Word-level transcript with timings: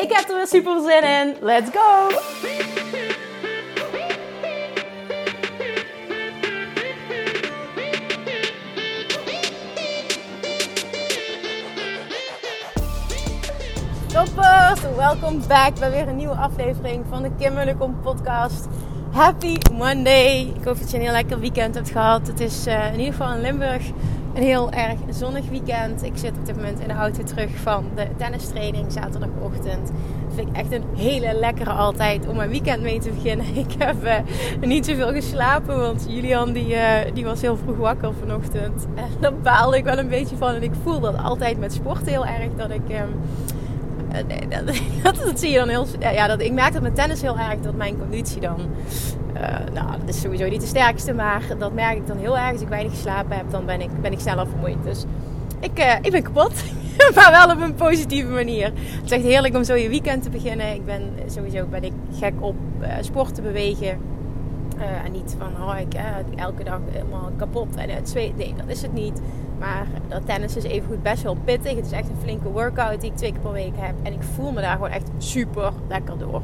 Ik 0.00 0.12
heb 0.12 0.28
er 0.28 0.36
weer 0.36 0.46
super 0.46 0.80
zin 0.80 1.02
in. 1.02 1.36
Let's 1.40 1.70
go! 1.72 2.08
Toppers, 14.06 14.96
welkom 14.96 15.42
back 15.48 15.78
bij 15.78 15.90
weer 15.90 16.08
een 16.08 16.16
nieuwe 16.16 16.34
aflevering 16.34 17.04
van 17.08 17.22
de 17.22 17.30
Kim 17.38 18.00
podcast. 18.02 18.66
Happy 19.10 19.58
Monday! 19.72 20.52
Ik 20.56 20.64
hoop 20.64 20.78
dat 20.78 20.90
je 20.90 20.96
een 20.96 21.02
heel 21.02 21.12
lekker 21.12 21.40
weekend 21.40 21.74
hebt 21.74 21.90
gehad. 21.90 22.26
Het 22.26 22.40
is 22.40 22.66
uh, 22.66 22.92
in 22.92 22.98
ieder 22.98 23.14
geval 23.14 23.34
in 23.34 23.40
Limburg 23.40 23.82
een 24.34 24.42
heel 24.42 24.70
erg 24.70 24.98
zonnig 25.10 25.48
weekend. 25.48 26.02
Ik 26.02 26.12
zit 26.14 26.30
op 26.38 26.46
dit 26.46 26.56
moment 26.56 26.80
in 26.80 26.88
de 26.88 26.94
auto 26.94 27.22
terug 27.22 27.50
van 27.56 27.84
de 27.94 28.06
tennistraining 28.16 28.92
zaterdagochtend. 28.92 29.86
Dat 30.26 30.34
vind 30.34 30.48
ik 30.48 30.56
echt 30.56 30.72
een 30.72 30.84
hele 30.96 31.32
lekkere 31.34 31.70
altijd 31.70 32.28
om 32.28 32.36
mijn 32.36 32.50
weekend 32.50 32.82
mee 32.82 33.00
te 33.00 33.10
beginnen. 33.10 33.46
Ik 33.66 33.74
heb 33.78 34.04
uh, 34.04 34.14
niet 34.60 34.86
zoveel 34.86 35.12
geslapen, 35.12 35.78
want 35.78 36.06
Julian 36.08 36.52
die, 36.52 36.74
uh, 36.74 36.94
die 37.14 37.24
was 37.24 37.40
heel 37.40 37.56
vroeg 37.56 37.76
wakker 37.76 38.12
vanochtend. 38.20 38.86
En 38.94 39.04
daar 39.20 39.34
baalde 39.34 39.76
ik 39.76 39.84
wel 39.84 39.98
een 39.98 40.08
beetje 40.08 40.36
van. 40.36 40.54
En 40.54 40.62
ik 40.62 40.72
voel 40.82 41.00
dat 41.00 41.16
altijd 41.22 41.58
met 41.58 41.72
sport 41.72 42.06
heel 42.06 42.26
erg, 42.26 42.48
dat 42.56 42.70
ik... 42.70 42.88
Um, 42.88 43.20
nee, 44.26 44.48
dat, 45.02 45.16
dat, 45.16 45.40
zie 45.40 45.50
je 45.50 45.58
dan 45.58 45.68
heel. 45.68 45.86
Ja, 45.98 46.26
dat, 46.26 46.40
ik 46.40 46.52
merk 46.52 46.72
dat 46.72 46.82
met 46.82 46.94
tennis 46.94 47.22
heel 47.22 47.38
erg 47.38 47.60
dat 47.60 47.74
mijn 47.74 47.98
conditie 47.98 48.40
dan. 48.40 48.58
Uh, 49.34 49.74
nou, 49.74 49.90
dat 49.98 50.08
is 50.08 50.20
sowieso 50.20 50.48
niet 50.48 50.60
de 50.60 50.66
sterkste, 50.66 51.12
maar 51.12 51.42
dat 51.58 51.72
merk 51.72 51.96
ik 51.96 52.06
dan 52.06 52.16
heel 52.16 52.38
erg. 52.38 52.52
Als 52.52 52.60
ik 52.60 52.68
weinig 52.68 52.92
geslapen 52.92 53.36
heb, 53.36 53.50
dan 53.50 53.66
ben 53.66 53.80
ik, 53.80 54.00
ben 54.00 54.12
ik 54.12 54.20
sneller 54.20 54.46
vermoeid. 54.46 54.84
Dus 54.84 55.04
ik, 55.60 55.78
uh, 55.78 55.94
ik 56.02 56.10
ben 56.10 56.22
kapot, 56.22 56.52
maar 57.14 57.30
wel 57.30 57.56
op 57.56 57.62
een 57.62 57.74
positieve 57.74 58.30
manier. 58.30 58.64
Het 58.74 59.04
is 59.04 59.10
echt 59.10 59.22
heerlijk 59.22 59.56
om 59.56 59.64
zo 59.64 59.74
je 59.74 59.88
weekend 59.88 60.22
te 60.22 60.30
beginnen. 60.30 60.74
Ik 60.74 60.84
ben 60.84 61.02
sowieso 61.26 61.66
ben 61.66 61.84
ik 61.84 61.92
gek 62.18 62.34
op 62.40 62.56
uh, 62.80 62.88
sport 63.00 63.34
te 63.34 63.42
bewegen. 63.42 63.98
en 65.04 65.12
niet 65.12 65.36
van, 65.38 65.68
oh, 65.68 65.78
ik 65.78 65.94
elke 66.36 66.64
dag 66.64 66.80
helemaal 66.90 67.30
kapot 67.36 67.76
en 67.76 67.90
het 67.90 68.08
zweet. 68.08 68.36
Nee, 68.36 68.54
dat 68.56 68.68
is 68.68 68.82
het 68.82 68.92
niet. 68.92 69.20
Maar 69.58 69.86
dat 70.08 70.26
tennis 70.26 70.56
is 70.56 70.64
even 70.64 70.88
goed 70.88 71.02
best 71.02 71.22
wel 71.22 71.36
pittig. 71.44 71.76
Het 71.76 71.86
is 71.86 71.92
echt 71.92 72.08
een 72.08 72.22
flinke 72.22 72.48
workout 72.48 73.00
die 73.00 73.10
ik 73.10 73.16
twee 73.16 73.32
keer 73.32 73.40
per 73.40 73.52
week 73.52 73.72
heb. 73.76 73.94
En 74.02 74.12
ik 74.12 74.22
voel 74.22 74.52
me 74.52 74.60
daar 74.60 74.74
gewoon 74.74 74.90
echt 74.90 75.10
super 75.18 75.72
lekker 75.88 76.18
door. 76.18 76.42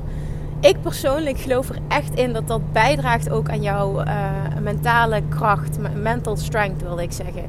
Ik 0.61 0.81
persoonlijk 0.81 1.39
geloof 1.39 1.69
er 1.69 1.79
echt 1.89 2.15
in 2.15 2.33
dat 2.33 2.49
dat 2.49 2.73
bijdraagt 2.73 3.31
ook 3.31 3.49
aan 3.51 3.63
jouw 3.63 4.05
uh, 4.05 4.31
mentale 4.63 5.23
kracht, 5.29 5.79
mental 6.03 6.37
strength 6.37 6.83
wilde 6.83 7.03
ik 7.03 7.13
zeggen. 7.13 7.45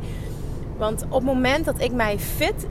Want 0.78 1.04
op 1.04 1.12
het 1.12 1.24
moment 1.24 1.66
dat 1.66 1.82
ik 1.82 1.92
mij 1.92 2.20
fit 2.20 2.68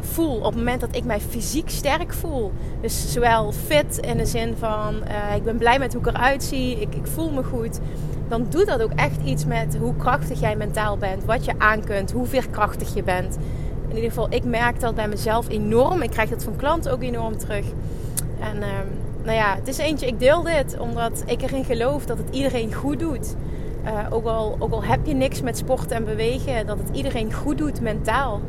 voel, 0.00 0.36
op 0.36 0.44
het 0.44 0.54
moment 0.54 0.80
dat 0.80 0.96
ik 0.96 1.04
mij 1.04 1.20
fysiek 1.20 1.70
sterk 1.70 2.12
voel, 2.12 2.52
dus 2.80 3.12
zowel 3.12 3.52
fit 3.52 3.98
in 3.98 4.16
de 4.16 4.26
zin 4.26 4.54
van 4.58 4.94
uh, 4.94 5.36
ik 5.36 5.44
ben 5.44 5.56
blij 5.56 5.78
met 5.78 5.92
hoe 5.92 6.02
ik 6.02 6.08
eruit 6.08 6.42
zie, 6.42 6.80
ik, 6.80 6.94
ik 6.94 7.06
voel 7.06 7.30
me 7.30 7.42
goed, 7.44 7.80
dan 8.28 8.46
doet 8.48 8.66
dat 8.66 8.82
ook 8.82 8.92
echt 8.94 9.20
iets 9.24 9.44
met 9.44 9.76
hoe 9.80 9.96
krachtig 9.96 10.40
jij 10.40 10.56
mentaal 10.56 10.96
bent, 10.96 11.24
wat 11.24 11.44
je 11.44 11.52
aan 11.58 11.84
kunt, 11.84 12.12
hoe 12.12 12.26
veerkrachtig 12.26 12.94
je 12.94 13.02
bent. 13.02 13.38
In 13.88 13.94
ieder 13.94 14.10
geval, 14.10 14.26
ik 14.30 14.44
merk 14.44 14.80
dat 14.80 14.94
bij 14.94 15.08
mezelf 15.08 15.48
enorm. 15.48 16.02
Ik 16.02 16.10
krijg 16.10 16.30
dat 16.30 16.44
van 16.44 16.56
klanten 16.56 16.92
ook 16.92 17.02
enorm 17.02 17.38
terug. 17.38 17.64
En 18.40 18.56
uh, 18.56 18.66
nou 19.28 19.40
ja, 19.40 19.54
het 19.54 19.68
is 19.68 19.78
eentje, 19.78 20.06
ik 20.06 20.18
deel 20.18 20.42
dit 20.42 20.78
omdat 20.78 21.22
ik 21.26 21.42
erin 21.42 21.64
geloof 21.64 22.06
dat 22.06 22.18
het 22.18 22.28
iedereen 22.30 22.74
goed 22.74 22.98
doet. 22.98 23.36
Uh, 23.84 24.06
ook, 24.10 24.26
al, 24.26 24.56
ook 24.58 24.72
al 24.72 24.84
heb 24.84 25.06
je 25.06 25.14
niks 25.14 25.42
met 25.42 25.58
sporten 25.58 25.96
en 25.96 26.04
bewegen, 26.04 26.66
dat 26.66 26.78
het 26.78 26.96
iedereen 26.96 27.32
goed 27.32 27.58
doet 27.58 27.80
mentaal. 27.80 28.40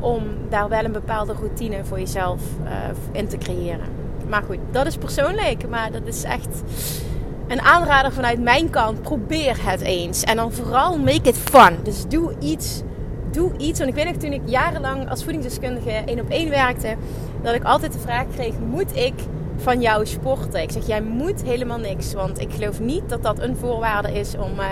Om 0.00 0.22
daar 0.48 0.68
wel 0.68 0.84
een 0.84 0.92
bepaalde 0.92 1.32
routine 1.32 1.84
voor 1.84 1.98
jezelf 1.98 2.42
uh, 2.64 2.70
in 3.12 3.26
te 3.28 3.38
creëren. 3.38 3.86
Maar 4.28 4.42
goed, 4.42 4.58
dat 4.70 4.86
is 4.86 4.96
persoonlijk. 4.96 5.68
Maar 5.68 5.92
dat 5.92 6.06
is 6.06 6.22
echt 6.22 6.62
een 7.48 7.60
aanrader 7.60 8.12
vanuit 8.12 8.42
mijn 8.42 8.70
kant. 8.70 9.02
Probeer 9.02 9.56
het 9.70 9.80
eens. 9.80 10.22
En 10.22 10.36
dan 10.36 10.52
vooral 10.52 10.98
make 10.98 11.28
it 11.28 11.36
fun. 11.36 11.76
Dus 11.82 12.04
doe 12.08 12.32
iets. 12.38 12.82
Doe 13.30 13.50
iets. 13.56 13.78
Want 13.78 13.90
ik 13.90 13.96
weet 13.96 14.12
nog 14.12 14.16
toen 14.16 14.32
ik 14.32 14.42
jarenlang 14.44 15.10
als 15.10 15.22
voedingsdeskundige 15.22 15.90
één 15.90 16.20
op 16.20 16.30
één 16.30 16.50
werkte. 16.50 16.94
Dat 17.42 17.54
ik 17.54 17.64
altijd 17.64 17.92
de 17.92 17.98
vraag 17.98 18.24
kreeg. 18.34 18.54
Moet 18.70 18.96
ik 18.96 19.14
van 19.56 19.80
jou 19.80 20.06
sporten? 20.06 20.62
Ik 20.62 20.70
zeg 20.70 20.86
jij 20.86 21.02
moet 21.02 21.42
helemaal 21.42 21.78
niks. 21.78 22.12
Want 22.12 22.40
ik 22.40 22.52
geloof 22.52 22.80
niet 22.80 23.08
dat 23.08 23.22
dat 23.22 23.40
een 23.40 23.56
voorwaarde 23.56 24.12
is 24.12 24.36
om 24.36 24.50
uh, 24.58 24.66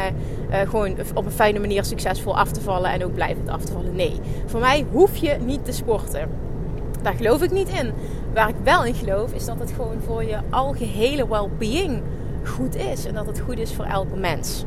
uh, 0.50 0.70
gewoon 0.70 0.96
op 1.14 1.24
een 1.24 1.32
fijne 1.32 1.58
manier 1.58 1.84
succesvol 1.84 2.36
af 2.36 2.50
te 2.50 2.60
vallen. 2.60 2.90
En 2.90 3.04
ook 3.04 3.14
blijvend 3.14 3.48
af 3.48 3.64
te 3.64 3.72
vallen. 3.72 3.94
Nee. 3.94 4.20
Voor 4.46 4.60
mij 4.60 4.86
hoef 4.92 5.16
je 5.16 5.36
niet 5.44 5.64
te 5.64 5.72
sporten. 5.72 6.28
Daar 7.02 7.14
geloof 7.14 7.42
ik 7.42 7.50
niet 7.50 7.68
in. 7.68 7.92
Waar 8.34 8.48
ik 8.48 8.54
wel 8.62 8.84
in 8.84 8.94
geloof 8.94 9.32
is 9.32 9.44
dat 9.44 9.58
het 9.58 9.72
gewoon 9.72 10.00
voor 10.06 10.24
je 10.24 10.38
algehele 10.50 11.28
well-being 11.28 12.02
goed 12.44 12.76
is. 12.76 13.04
En 13.04 13.14
dat 13.14 13.26
het 13.26 13.40
goed 13.40 13.58
is 13.58 13.72
voor 13.72 13.84
elke 13.84 14.16
mens. 14.16 14.64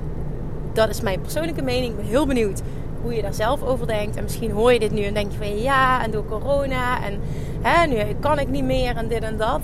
Dat 0.73 0.89
is 0.89 1.01
mijn 1.01 1.21
persoonlijke 1.21 1.61
mening. 1.61 1.91
Ik 1.91 1.97
ben 1.97 2.05
heel 2.05 2.27
benieuwd 2.27 2.61
hoe 3.01 3.15
je 3.15 3.21
daar 3.21 3.33
zelf 3.33 3.63
over 3.63 3.87
denkt. 3.87 4.15
En 4.15 4.23
misschien 4.23 4.51
hoor 4.51 4.73
je 4.73 4.79
dit 4.79 4.91
nu 4.91 5.03
en 5.03 5.13
denk 5.13 5.31
je 5.31 5.37
van 5.37 5.61
ja, 5.61 6.03
en 6.03 6.11
door 6.11 6.25
corona 6.25 7.03
en 7.03 7.19
hè, 7.61 7.87
nu 7.87 7.97
kan 8.19 8.39
ik 8.39 8.49
niet 8.49 8.63
meer 8.63 8.95
en 8.95 9.07
dit 9.07 9.21
en 9.21 9.37
dat. 9.37 9.61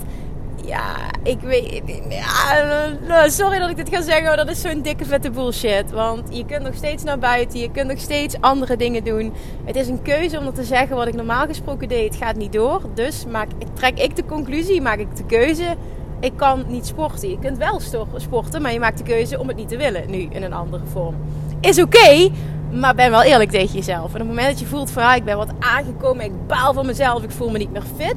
Ja, 0.66 0.96
ik 1.22 1.40
weet. 1.40 1.82
Ja, 2.08 3.28
sorry 3.28 3.58
dat 3.58 3.70
ik 3.70 3.76
dit 3.76 3.88
ga 3.88 4.02
zeggen, 4.02 4.36
dat 4.36 4.50
is 4.50 4.60
zo'n 4.60 4.82
dikke 4.82 5.04
vette 5.04 5.30
bullshit. 5.30 5.90
Want 5.90 6.36
je 6.36 6.44
kunt 6.44 6.62
nog 6.62 6.74
steeds 6.74 7.02
naar 7.02 7.18
buiten, 7.18 7.60
je 7.60 7.70
kunt 7.70 7.88
nog 7.88 7.98
steeds 7.98 8.40
andere 8.40 8.76
dingen 8.76 9.04
doen. 9.04 9.32
Het 9.64 9.76
is 9.76 9.88
een 9.88 10.02
keuze 10.02 10.38
om 10.38 10.54
te 10.54 10.64
zeggen 10.64 10.96
wat 10.96 11.06
ik 11.06 11.14
normaal 11.14 11.46
gesproken 11.46 11.88
deed, 11.88 12.14
het 12.14 12.22
gaat 12.22 12.36
niet 12.36 12.52
door. 12.52 12.80
Dus 12.94 13.24
maak, 13.26 13.48
trek 13.74 13.98
ik 13.98 14.16
de 14.16 14.24
conclusie, 14.24 14.80
maak 14.80 14.98
ik 14.98 15.16
de 15.16 15.26
keuze 15.26 15.76
ik 16.24 16.36
kan 16.36 16.64
niet 16.68 16.86
sporten. 16.86 17.30
Je 17.30 17.38
kunt 17.38 17.58
wel 17.58 17.80
sporten, 18.16 18.62
maar 18.62 18.72
je 18.72 18.78
maakt 18.78 18.98
de 18.98 19.04
keuze 19.04 19.38
om 19.38 19.48
het 19.48 19.56
niet 19.56 19.68
te 19.68 19.76
willen 19.76 20.10
nu 20.10 20.28
in 20.30 20.42
een 20.42 20.52
andere 20.52 20.86
vorm. 20.86 21.14
Is 21.60 21.82
oké, 21.82 22.30
maar 22.72 22.94
ben 22.94 23.10
wel 23.10 23.22
eerlijk 23.22 23.50
tegen 23.50 23.74
jezelf. 23.74 24.14
En 24.14 24.20
op 24.20 24.26
het 24.26 24.28
moment 24.28 24.46
dat 24.46 24.60
je 24.60 24.66
voelt 24.66 24.90
van 24.90 25.02
ah, 25.02 25.16
ik 25.16 25.24
ben 25.24 25.36
wat 25.36 25.52
aangekomen, 25.58 26.24
ik 26.24 26.46
baal 26.46 26.72
van 26.72 26.86
mezelf, 26.86 27.22
ik 27.22 27.30
voel 27.30 27.50
me 27.50 27.58
niet 27.58 27.72
meer 27.72 27.82
fit. 27.96 28.16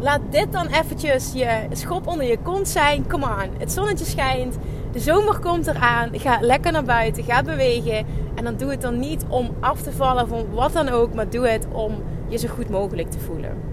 Laat 0.00 0.20
dit 0.30 0.52
dan 0.52 0.66
eventjes 0.66 1.32
je 1.32 1.66
schop 1.72 2.06
onder 2.06 2.26
je 2.26 2.38
kont 2.42 2.68
zijn. 2.68 3.06
Come 3.06 3.24
on, 3.24 3.50
het 3.58 3.72
zonnetje 3.72 4.04
schijnt. 4.04 4.56
De 4.92 5.00
zomer 5.00 5.38
komt 5.38 5.66
eraan. 5.66 6.10
Ga 6.12 6.38
lekker 6.40 6.72
naar 6.72 6.84
buiten. 6.84 7.24
Ga 7.24 7.42
bewegen. 7.42 8.06
En 8.34 8.44
dan 8.44 8.56
doe 8.56 8.70
het 8.70 8.80
dan 8.80 8.98
niet 8.98 9.24
om 9.28 9.54
af 9.60 9.82
te 9.82 9.92
vallen 9.92 10.28
van 10.28 10.46
wat 10.50 10.72
dan 10.72 10.88
ook. 10.88 11.14
Maar 11.14 11.30
doe 11.30 11.48
het 11.48 11.66
om 11.72 12.02
je 12.28 12.38
zo 12.38 12.48
goed 12.48 12.68
mogelijk 12.68 13.10
te 13.10 13.18
voelen 13.18 13.68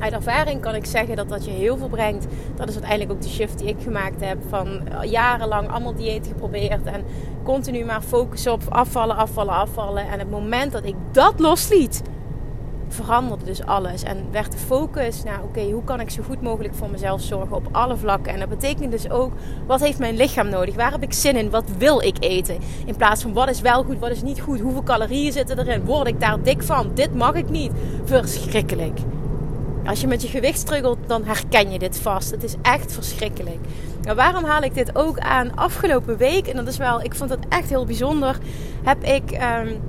uit 0.00 0.12
ervaring 0.12 0.60
kan 0.60 0.74
ik 0.74 0.84
zeggen 0.86 1.16
dat 1.16 1.28
dat 1.28 1.44
je 1.44 1.50
heel 1.50 1.76
veel 1.76 1.88
brengt. 1.88 2.26
Dat 2.54 2.68
is 2.68 2.74
uiteindelijk 2.74 3.12
ook 3.12 3.22
de 3.22 3.28
shift 3.28 3.58
die 3.58 3.68
ik 3.68 3.76
gemaakt 3.82 4.24
heb. 4.24 4.38
Van 4.48 4.80
jarenlang 5.02 5.70
allemaal 5.70 5.94
diëten 5.94 6.32
geprobeerd. 6.32 6.84
En 6.84 7.04
continu 7.42 7.84
maar 7.84 8.02
focussen 8.02 8.52
op 8.52 8.62
afvallen, 8.68 9.16
afvallen, 9.16 9.54
afvallen. 9.54 10.08
En 10.08 10.18
het 10.18 10.30
moment 10.30 10.72
dat 10.72 10.84
ik 10.84 10.94
dat 11.12 11.40
losliet, 11.40 12.02
veranderde 12.94 13.44
dus 13.44 13.64
alles. 13.64 14.02
En 14.02 14.26
werd 14.30 14.52
de 14.52 14.58
focus 14.58 15.22
naar, 15.22 15.42
oké, 15.42 15.70
hoe 15.70 15.84
kan 15.84 16.00
ik 16.00 16.10
zo 16.10 16.22
goed 16.22 16.42
mogelijk 16.42 16.74
voor 16.74 16.90
mezelf 16.90 17.20
zorgen 17.20 17.56
op 17.56 17.68
alle 17.70 17.96
vlakken. 17.96 18.32
En 18.32 18.38
dat 18.38 18.48
betekent 18.48 18.90
dus 18.90 19.10
ook, 19.10 19.32
wat 19.66 19.80
heeft 19.80 19.98
mijn 19.98 20.16
lichaam 20.16 20.48
nodig? 20.48 20.74
Waar 20.74 20.90
heb 20.90 21.02
ik 21.02 21.12
zin 21.12 21.36
in? 21.36 21.50
Wat 21.50 21.64
wil 21.78 22.00
ik 22.02 22.16
eten? 22.20 22.58
In 22.84 22.96
plaats 22.96 23.22
van, 23.22 23.32
wat 23.32 23.50
is 23.50 23.60
wel 23.60 23.82
goed, 23.82 23.98
wat 23.98 24.10
is 24.10 24.22
niet 24.22 24.40
goed? 24.40 24.60
Hoeveel 24.60 24.82
calorieën 24.82 25.32
zitten 25.32 25.58
erin? 25.58 25.84
Word 25.84 26.06
ik 26.06 26.20
daar 26.20 26.42
dik 26.42 26.62
van? 26.62 26.90
Dit 26.94 27.14
mag 27.14 27.34
ik 27.34 27.50
niet. 27.50 27.72
Verschrikkelijk. 28.04 28.98
Als 29.84 30.00
je 30.00 30.06
met 30.06 30.22
je 30.22 30.28
gewicht 30.28 30.58
struggelt, 30.58 30.98
dan 31.06 31.24
herken 31.24 31.70
je 31.70 31.78
dit 31.78 31.98
vast. 31.98 32.30
Het 32.30 32.42
is 32.42 32.54
echt 32.62 32.92
verschrikkelijk. 32.92 33.58
Nou, 34.02 34.16
waarom 34.16 34.44
haal 34.44 34.62
ik 34.62 34.74
dit 34.74 34.96
ook 34.96 35.18
aan? 35.18 35.56
Afgelopen 35.56 36.16
week, 36.16 36.46
en 36.46 36.56
dat 36.56 36.66
is 36.66 36.76
wel, 36.76 37.02
ik 37.02 37.14
vond 37.14 37.30
het 37.30 37.48
echt 37.48 37.68
heel 37.68 37.84
bijzonder, 37.84 38.38
heb 38.82 39.04
ik, 39.04 39.30
um, 39.30 39.80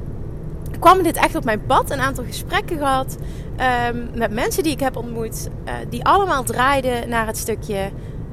kwam 0.80 1.04
dit 1.04 1.16
echt 1.16 1.36
op 1.36 1.44
mijn 1.44 1.66
pad. 1.66 1.92
Een 1.92 2.00
aantal 2.00 2.24
gesprekken 2.24 2.78
gehad 2.78 3.18
um, 3.92 4.10
met 4.16 4.32
mensen 4.32 4.64
die 4.64 4.72
ik 4.72 4.80
heb 4.80 4.98
ontmoet, 4.98 5.50
uh, 5.66 5.74
die 5.90 6.06
allemaal 6.06 6.44
draaiden 6.44 7.10
naar 7.10 7.28
het 7.28 7.38
stukje. 7.38 7.90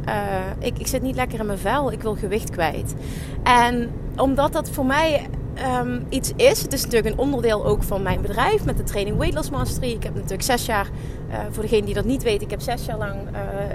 Uh, 0.08 0.14
ik, 0.58 0.78
ik 0.78 0.86
zit 0.86 1.02
niet 1.02 1.16
lekker 1.16 1.40
in 1.40 1.46
mijn 1.46 1.58
vel, 1.58 1.92
ik 1.92 2.02
wil 2.02 2.14
gewicht 2.14 2.50
kwijt. 2.50 2.94
En 3.42 3.90
omdat 4.16 4.52
dat 4.52 4.70
voor 4.70 4.86
mij 4.86 5.26
ehm, 5.54 6.00
iets 6.08 6.32
is. 6.36 6.62
Het 6.62 6.72
is 6.72 6.82
natuurlijk 6.82 7.14
een 7.14 7.18
onderdeel 7.18 7.66
ook 7.66 7.82
van 7.82 8.02
mijn 8.02 8.20
bedrijf 8.20 8.64
met 8.64 8.76
de 8.76 8.82
training 8.82 9.16
Weight 9.16 9.36
Loss 9.36 9.50
Mastery. 9.50 9.90
Ik 9.90 10.02
heb 10.02 10.14
natuurlijk 10.14 10.42
zes 10.42 10.66
jaar, 10.66 10.86
uh, 11.30 11.38
voor 11.50 11.62
degene 11.62 11.84
die 11.84 11.94
dat 11.94 12.04
niet 12.04 12.22
weet, 12.22 12.42
ik 12.42 12.50
heb 12.50 12.60
zes 12.60 12.84
jaar 12.84 12.98
lang 12.98 13.14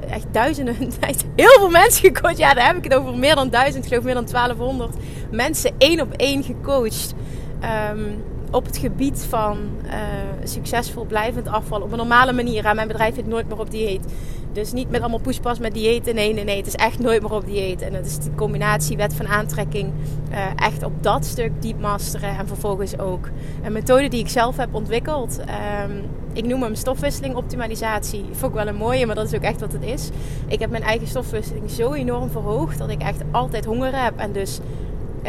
echt 0.10 0.26
duizenden, 0.32 0.76
heel 1.36 1.60
veel 1.60 1.70
mensen 1.70 2.14
gecoacht. 2.14 2.38
Ja, 2.38 2.54
daar 2.54 2.68
heb 2.68 2.78
ik 2.78 2.84
het 2.84 2.94
over 2.94 3.18
meer 3.18 3.36
dan 3.36 3.50
duizend, 3.50 3.84
ik 3.84 3.90
geloof 3.90 4.06
meer 4.06 4.14
dan 4.14 4.26
1200 4.26 4.96
mensen 5.32 5.72
één 5.78 6.02
op 6.02 6.14
één 6.14 6.44
gecoacht. 6.44 7.14
Um, 7.92 8.24
op 8.54 8.66
het 8.66 8.78
gebied 8.78 9.26
van 9.30 9.58
uh, 9.86 9.92
succesvol 10.44 11.06
blijvend 11.06 11.48
afvallen 11.48 11.86
op 11.86 11.92
een 11.92 11.98
normale 11.98 12.34
manier. 12.34 12.76
Mijn 12.76 12.88
bedrijf 12.88 13.16
heet 13.16 13.28
nooit 13.28 13.48
meer 13.48 13.60
op 13.60 13.72
dieet. 13.72 14.06
Dus 14.52 14.74
niet 14.74 14.90
met 14.90 15.02
allemaal 15.02 15.20
pushpas 15.20 15.60
met 15.60 15.74
diëten. 15.74 16.16
Nee, 16.16 16.34
nee, 16.34 16.44
nee. 16.44 16.58
Het 16.58 16.68
is 16.68 16.76
echt 16.76 17.00
nooit 17.00 17.22
meer 17.22 17.32
op 17.34 17.46
dieet. 17.46 17.82
En 17.82 17.94
het 17.94 18.06
is 18.06 18.18
de 18.18 18.36
combinatie 18.36 18.98
wet 18.98 19.14
van 19.14 19.28
aantrekking. 19.28 19.92
Uh, 20.32 20.38
echt 20.56 20.84
op 20.84 21.04
dat 21.04 21.26
stuk 21.26 21.52
diep 21.62 21.80
masteren. 21.80 22.38
En 22.38 22.48
vervolgens 22.48 23.00
ook 23.00 23.30
een 23.64 23.72
methode 23.72 24.08
die 24.08 24.20
ik 24.20 24.30
zelf 24.30 24.58
heb 24.58 24.76
ontwikkeld. 24.76 25.40
Um, 25.40 26.04
ik 26.34 26.46
noem 26.46 26.62
hem 26.62 26.76
stofwisseling 26.76 27.36
optimalisatie. 27.36 28.26
Vond 28.32 28.52
ik 28.52 28.58
wel 28.58 28.68
een 28.68 28.76
mooie, 28.76 29.06
maar 29.06 29.16
dat 29.16 29.26
is 29.26 29.36
ook 29.36 29.42
echt 29.42 29.60
wat 29.60 29.72
het 29.72 29.84
is. 29.84 30.10
Ik 30.48 30.60
heb 30.60 30.70
mijn 30.70 30.84
eigen 30.84 31.08
stofwisseling 31.08 31.72
zo 31.72 31.94
enorm 31.94 32.30
verhoogd 32.30 32.78
dat 32.78 32.90
ik 32.90 33.02
echt 33.02 33.22
altijd 33.32 33.66
honger 33.66 34.04
heb. 34.04 34.18
En 34.18 34.32
dus 34.32 34.60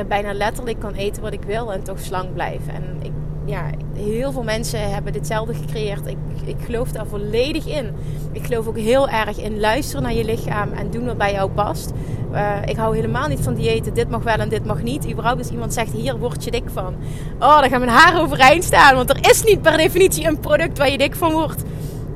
bijna 0.09 0.33
letterlijk 0.33 0.81
kan 0.81 0.95
eten 0.95 1.23
wat 1.23 1.33
ik 1.33 1.43
wil 1.43 1.73
en 1.73 1.83
toch 1.83 2.01
slank 2.01 2.33
blijven. 2.35 2.75
En 2.75 2.99
ik, 3.03 3.13
ja, 3.45 3.71
heel 3.95 4.33
veel 4.33 4.43
mensen 4.43 4.91
hebben 4.93 5.13
ditzelfde 5.13 5.55
gecreëerd. 5.55 6.07
Ik, 6.07 6.17
ik 6.45 6.57
geloof 6.65 6.93
daar 6.93 7.07
volledig 7.07 7.67
in. 7.67 7.95
Ik 8.33 8.45
geloof 8.45 8.67
ook 8.67 8.79
heel 8.79 9.09
erg 9.09 9.39
in 9.39 9.61
luisteren 9.61 10.03
naar 10.03 10.15
je 10.15 10.25
lichaam 10.25 10.73
en 10.73 10.91
doen 10.91 11.05
wat 11.05 11.19
bij 11.19 11.33
jou 11.33 11.51
past. 11.51 11.93
Uh, 12.33 12.57
ik 12.65 12.77
hou 12.77 12.97
helemaal 12.97 13.29
niet 13.29 13.41
van 13.41 13.55
diëten. 13.55 13.95
Dit 13.95 14.11
mag 14.11 14.23
wel 14.23 14.37
en 14.37 14.49
dit 14.49 14.65
mag 14.65 14.83
niet. 14.83 15.11
Überhaupt 15.11 15.39
als 15.39 15.51
iemand 15.51 15.75
zegt, 15.75 15.93
hier 15.93 16.19
word 16.19 16.45
je 16.45 16.51
dik 16.51 16.71
van. 16.73 16.95
Oh, 17.39 17.61
dan 17.61 17.71
gaan 17.71 17.81
mijn 17.81 17.93
haren 17.93 18.21
overeind 18.21 18.65
staan. 18.65 18.95
Want 18.95 19.11
er 19.11 19.31
is 19.31 19.43
niet 19.43 19.63
per 19.63 19.77
definitie 19.77 20.27
een 20.27 20.41
product 20.41 20.79
waar 20.79 20.91
je 20.91 20.99
dik 20.99 21.15
van 21.15 21.33
wordt. 21.33 21.63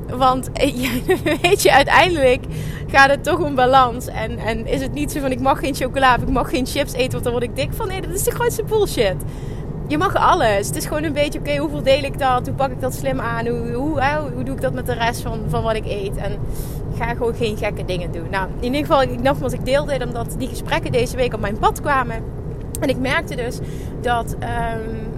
Want 0.09 0.49
weet 1.41 1.61
je, 1.61 1.71
uiteindelijk 1.73 2.43
gaat 2.89 3.09
het 3.09 3.23
toch 3.23 3.39
om 3.39 3.55
balans. 3.55 4.07
En, 4.07 4.37
en 4.37 4.65
is 4.65 4.81
het 4.81 4.93
niet 4.93 5.11
zo 5.11 5.19
van 5.19 5.31
ik 5.31 5.39
mag 5.39 5.59
geen 5.59 5.75
chocola 5.75 6.15
of 6.15 6.21
ik 6.21 6.29
mag 6.29 6.49
geen 6.49 6.65
chips 6.65 6.93
eten, 6.93 7.11
want 7.11 7.23
dan 7.23 7.31
word 7.31 7.43
ik 7.43 7.55
dik 7.55 7.73
van. 7.73 7.87
Nee, 7.87 8.01
dat 8.01 8.11
is 8.11 8.23
de 8.23 8.31
grootste 8.31 8.63
bullshit. 8.63 9.15
Je 9.87 9.97
mag 9.97 10.15
alles. 10.15 10.67
Het 10.67 10.75
is 10.75 10.85
gewoon 10.85 11.03
een 11.03 11.13
beetje, 11.13 11.39
oké, 11.39 11.57
hoe 11.57 11.69
verdeel 11.69 12.03
ik 12.03 12.19
dat? 12.19 12.47
Hoe 12.47 12.55
pak 12.55 12.71
ik 12.71 12.81
dat 12.81 12.93
slim 12.93 13.19
aan? 13.19 13.47
Hoe, 13.47 13.71
hoe, 13.71 14.01
hoe, 14.33 14.43
doe 14.43 14.55
ik 14.55 14.61
dat 14.61 14.73
met 14.73 14.85
de 14.85 14.93
rest 14.93 15.21
van, 15.21 15.39
van 15.47 15.63
wat 15.63 15.75
ik 15.75 15.85
eet? 15.85 16.15
En 16.15 16.37
ga 16.97 17.13
gewoon 17.13 17.35
geen 17.35 17.57
gekke 17.57 17.85
dingen 17.85 18.11
doen. 18.11 18.27
Nou, 18.31 18.47
in 18.59 18.65
ieder 18.73 18.79
geval, 18.79 19.01
ik, 19.01 19.21
nogmaals, 19.21 19.53
ik 19.53 19.65
deelde 19.65 20.05
omdat 20.05 20.35
die 20.37 20.47
gesprekken 20.47 20.91
deze 20.91 21.15
week 21.15 21.33
op 21.33 21.39
mijn 21.39 21.59
pad 21.59 21.81
kwamen. 21.81 22.23
En 22.79 22.89
ik 22.89 22.97
merkte 22.97 23.35
dus 23.35 23.59
dat 24.01 24.35
um, 24.39 25.09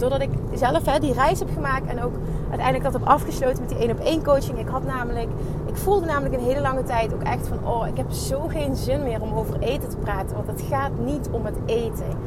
doordat 0.00 0.20
ik 0.20 0.30
zelf 0.54 0.86
hè, 0.86 0.98
die 0.98 1.12
reis 1.12 1.38
heb 1.38 1.48
gemaakt 1.54 1.86
en 1.86 2.02
ook 2.02 2.12
uiteindelijk 2.48 2.84
dat 2.84 2.92
heb 2.92 3.08
afgesloten 3.08 3.60
met 3.60 3.68
die 3.68 3.78
één 3.78 3.90
op 3.90 4.00
één 4.00 4.22
coaching. 4.22 4.58
Ik 4.58 4.68
had 4.68 4.84
namelijk, 4.84 5.28
ik 5.70 5.76
voelde 5.76 6.06
namelijk 6.06 6.34
een 6.34 6.46
hele 6.46 6.60
lange 6.60 6.82
tijd 6.82 7.14
ook 7.14 7.22
echt 7.22 7.48
van, 7.48 7.66
oh, 7.66 7.86
ik 7.86 7.96
heb 7.96 8.10
zo 8.10 8.40
geen 8.40 8.76
zin 8.76 9.02
meer 9.02 9.20
om 9.20 9.32
over 9.32 9.58
eten 9.60 9.88
te 9.88 9.96
praten, 9.96 10.36
want 10.36 10.46
het 10.46 10.62
gaat 10.68 10.98
niet 10.98 11.28
om 11.30 11.44
het 11.44 11.56
eten. 11.66 12.18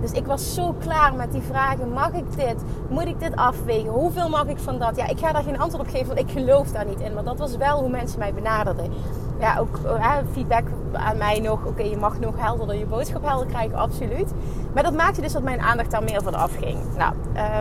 Dus 0.00 0.12
ik 0.12 0.26
was 0.26 0.54
zo 0.54 0.74
klaar 0.78 1.14
met 1.14 1.32
die 1.32 1.42
vragen. 1.42 1.92
Mag 1.92 2.12
ik 2.12 2.36
dit? 2.36 2.56
Moet 2.88 3.06
ik 3.06 3.20
dit 3.20 3.36
afwegen? 3.36 3.90
Hoeveel 3.90 4.28
mag 4.28 4.46
ik 4.46 4.58
van 4.58 4.78
dat? 4.78 4.96
Ja, 4.96 5.06
ik 5.06 5.18
ga 5.18 5.32
daar 5.32 5.42
geen 5.42 5.58
antwoord 5.58 5.84
op 5.86 5.90
geven, 5.90 6.06
want 6.06 6.18
ik 6.18 6.30
geloof 6.30 6.72
daar 6.72 6.86
niet 6.86 7.00
in. 7.00 7.14
Maar 7.14 7.24
dat 7.24 7.38
was 7.38 7.56
wel 7.56 7.80
hoe 7.80 7.90
mensen 7.90 8.18
mij 8.18 8.34
benaderden. 8.34 8.92
Ja, 9.40 9.58
ook 9.58 9.78
uh, 9.84 10.16
feedback 10.32 10.64
aan 10.92 11.16
mij 11.16 11.40
nog. 11.40 11.64
Oké, 11.64 11.82
je 11.82 11.96
mag 11.96 12.18
nog 12.18 12.34
helderder 12.36 12.76
je 12.76 12.86
boodschap 12.86 13.24
helder 13.24 13.46
krijgen, 13.46 13.78
absoluut. 13.78 14.32
Maar 14.74 14.82
dat 14.82 14.94
maakte 14.94 15.20
dus 15.20 15.32
dat 15.32 15.42
mijn 15.42 15.60
aandacht 15.60 15.90
daar 15.90 16.02
meer 16.02 16.22
van 16.22 16.34
afging. 16.34 16.78
Nou, 16.96 17.14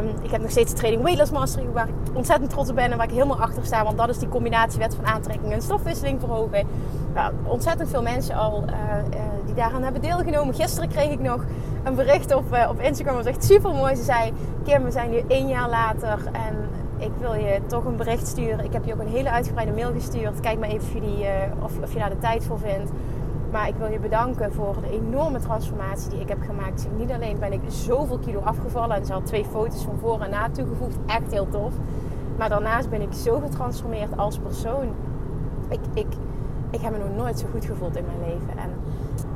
um, 0.03 0.09
ik 0.21 0.31
heb 0.31 0.41
nog 0.41 0.51
steeds 0.51 0.71
de 0.71 0.77
training 0.77 1.03
Weight 1.03 1.19
Loss 1.19 1.31
Mastery, 1.31 1.71
waar 1.71 1.87
ik 1.87 1.93
ontzettend 2.13 2.49
trots 2.49 2.69
op 2.69 2.75
ben 2.75 2.91
en 2.91 2.97
waar 2.97 3.07
ik 3.07 3.13
helemaal 3.13 3.41
achter 3.41 3.65
sta. 3.65 3.83
Want 3.83 3.97
dat 3.97 4.09
is 4.09 4.17
die 4.17 4.29
combinatie 4.29 4.79
wet 4.79 4.95
van 4.95 5.05
aantrekking 5.05 5.53
en 5.53 5.61
stofwisseling 5.61 6.19
verhogen. 6.19 6.67
Nou, 7.13 7.33
ontzettend 7.43 7.89
veel 7.89 8.01
mensen 8.01 8.35
al 8.35 8.63
uh, 8.67 8.73
uh, 8.73 9.19
die 9.45 9.55
daaraan 9.55 9.83
hebben 9.83 10.01
deelgenomen. 10.01 10.53
Gisteren 10.53 10.89
kreeg 10.89 11.11
ik 11.11 11.19
nog 11.19 11.43
een 11.83 11.95
bericht 11.95 12.35
op, 12.35 12.45
op 12.69 12.79
Instagram. 12.79 13.15
Dat 13.15 13.25
was 13.25 13.33
echt 13.33 13.43
super 13.43 13.73
mooi. 13.73 13.95
Ze 13.95 14.03
zei: 14.03 14.33
Kim, 14.63 14.83
we 14.83 14.91
zijn 14.91 15.09
nu 15.09 15.23
één 15.27 15.47
jaar 15.47 15.69
later 15.69 16.19
en 16.31 16.68
ik 16.99 17.11
wil 17.19 17.33
je 17.33 17.59
toch 17.67 17.85
een 17.85 17.95
bericht 17.95 18.27
sturen. 18.27 18.65
Ik 18.65 18.73
heb 18.73 18.85
je 18.85 18.93
ook 18.93 18.99
een 18.99 19.07
hele 19.07 19.31
uitgebreide 19.31 19.73
mail 19.73 19.91
gestuurd. 19.91 20.39
Kijk 20.39 20.59
maar 20.59 20.69
even 20.69 20.87
of 20.87 20.93
je, 20.93 20.99
die, 20.99 21.25
of, 21.63 21.71
of 21.83 21.93
je 21.93 21.99
daar 21.99 22.09
de 22.09 22.17
tijd 22.17 22.45
voor 22.45 22.59
vindt. 22.59 22.91
Maar 23.51 23.67
ik 23.67 23.75
wil 23.75 23.91
je 23.91 23.99
bedanken 23.99 24.53
voor 24.53 24.75
de 24.81 24.91
enorme 24.91 25.39
transformatie 25.39 26.09
die 26.09 26.19
ik 26.19 26.29
heb 26.29 26.41
gemaakt. 26.41 26.87
Niet 26.97 27.11
alleen 27.11 27.39
ben 27.39 27.53
ik 27.53 27.61
zoveel 27.67 28.17
kilo 28.17 28.39
afgevallen 28.39 28.95
en 28.95 29.05
ze 29.05 29.13
had 29.13 29.25
twee 29.25 29.45
foto's 29.45 29.83
van 29.83 29.97
voor 29.99 30.21
en 30.21 30.29
na 30.29 30.49
toegevoegd. 30.49 30.97
Echt 31.05 31.31
heel 31.31 31.49
tof. 31.49 31.73
Maar 32.37 32.49
daarnaast 32.49 32.89
ben 32.89 33.01
ik 33.01 33.13
zo 33.13 33.39
getransformeerd 33.39 34.17
als 34.17 34.37
persoon. 34.37 34.87
Ik, 35.69 35.79
ik, 35.93 36.07
ik 36.69 36.81
heb 36.81 36.91
me 36.91 36.97
nog 36.97 37.15
nooit 37.15 37.39
zo 37.39 37.47
goed 37.51 37.65
gevoeld 37.65 37.95
in 37.95 38.05
mijn 38.05 38.31
leven. 38.31 38.57
En 38.57 38.69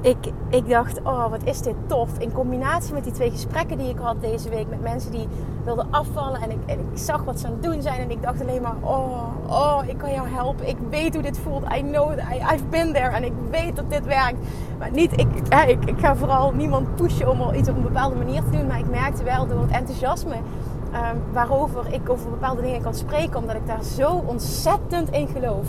ik, 0.04 0.18
ik 0.50 0.70
dacht, 0.70 1.02
oh 1.04 1.30
wat 1.30 1.44
is 1.44 1.62
dit 1.62 1.76
tof. 1.88 2.10
In 2.18 2.32
combinatie 2.32 2.94
met 2.94 3.04
die 3.04 3.14
twee 3.14 3.32
gesprekken 3.32 3.78
die 3.78 3.90
ik 3.90 3.98
had 3.98 4.22
deze 4.22 4.50
week 4.50 4.70
met 4.70 4.82
mensen 4.82 5.12
die 5.12 5.28
wilden 5.64 5.88
afvallen. 5.90 6.42
En 6.42 6.52
ik, 6.52 6.58
ik 6.66 6.78
zag 6.94 7.24
wat 7.24 7.40
ze 7.40 7.48
aan 7.48 7.54
het 7.54 7.64
doen 7.64 7.82
zijn. 7.82 8.00
En 8.00 8.12
ik 8.12 8.22
dacht 8.22 8.42
alleen 8.42 8.62
maar, 8.62 8.76
oh, 8.82 9.28
oh, 9.48 9.80
ik 9.86 9.98
kan 9.98 10.12
jou 10.12 10.28
helpen. 10.28 10.68
Ik 10.68 10.78
weet 10.90 11.14
hoe 11.14 11.24
dit 11.24 11.40
voelt. 11.40 11.64
I 11.76 11.82
know, 11.82 12.12
I, 12.12 12.54
I've 12.54 12.66
been 12.70 12.94
there. 12.94 13.10
En 13.10 13.24
ik 13.24 13.34
weet 13.50 13.76
dat 13.76 13.90
dit 13.90 14.06
werkt. 14.06 14.38
Maar 14.80 14.92
niet, 14.92 15.12
ik, 15.20 15.28
ik, 15.68 15.86
ik 15.86 16.00
ga 16.00 16.16
vooral 16.16 16.52
niemand 16.52 16.96
pushen 16.96 17.30
om 17.30 17.54
iets 17.54 17.70
op 17.70 17.76
een 17.76 17.84
bepaalde 17.84 18.16
manier 18.16 18.44
te 18.44 18.58
doen. 18.58 18.68
Maar 18.68 18.80
ik 18.80 18.90
merkte 18.90 19.24
wel 19.24 19.48
door 19.48 19.62
het 19.62 19.72
enthousiasme 19.72 20.36
um, 20.36 21.22
waarover 21.32 21.94
ik 21.94 22.10
over 22.10 22.30
bepaalde 22.30 22.62
dingen 22.62 22.82
kan 22.82 22.94
spreken. 22.94 23.40
Omdat 23.40 23.56
ik 23.56 23.68
daar 23.68 23.84
zo 23.84 24.24
ontzettend 24.26 25.10
in 25.10 25.28
geloof 25.28 25.68